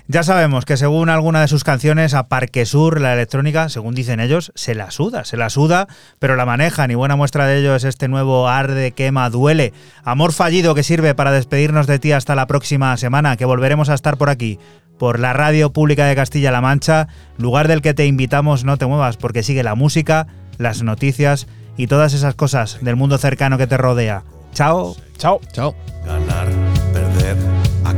[0.09, 4.21] Ya sabemos que según alguna de sus canciones, a Parque Sur, la electrónica, según dicen
[4.21, 5.89] ellos, se la suda, se la suda,
[6.19, 9.73] pero la manejan y buena muestra de ello es este nuevo Arde, Quema, Duele.
[10.05, 13.95] Amor fallido que sirve para despedirnos de ti hasta la próxima semana, que volveremos a
[13.95, 14.59] estar por aquí,
[14.99, 19.17] por la Radio Pública de Castilla-La Mancha, lugar del que te invitamos no te muevas
[19.17, 20.27] porque sigue la música,
[20.59, 21.47] las noticias
[21.77, 24.23] y todas esas cosas del mundo cercano que te rodea.
[24.55, 24.97] Chao.
[25.19, 25.41] Chao.
[25.53, 25.75] Chao.
[26.05, 26.49] Ganar,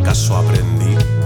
[0.09, 1.18] ¿acaso aprendí?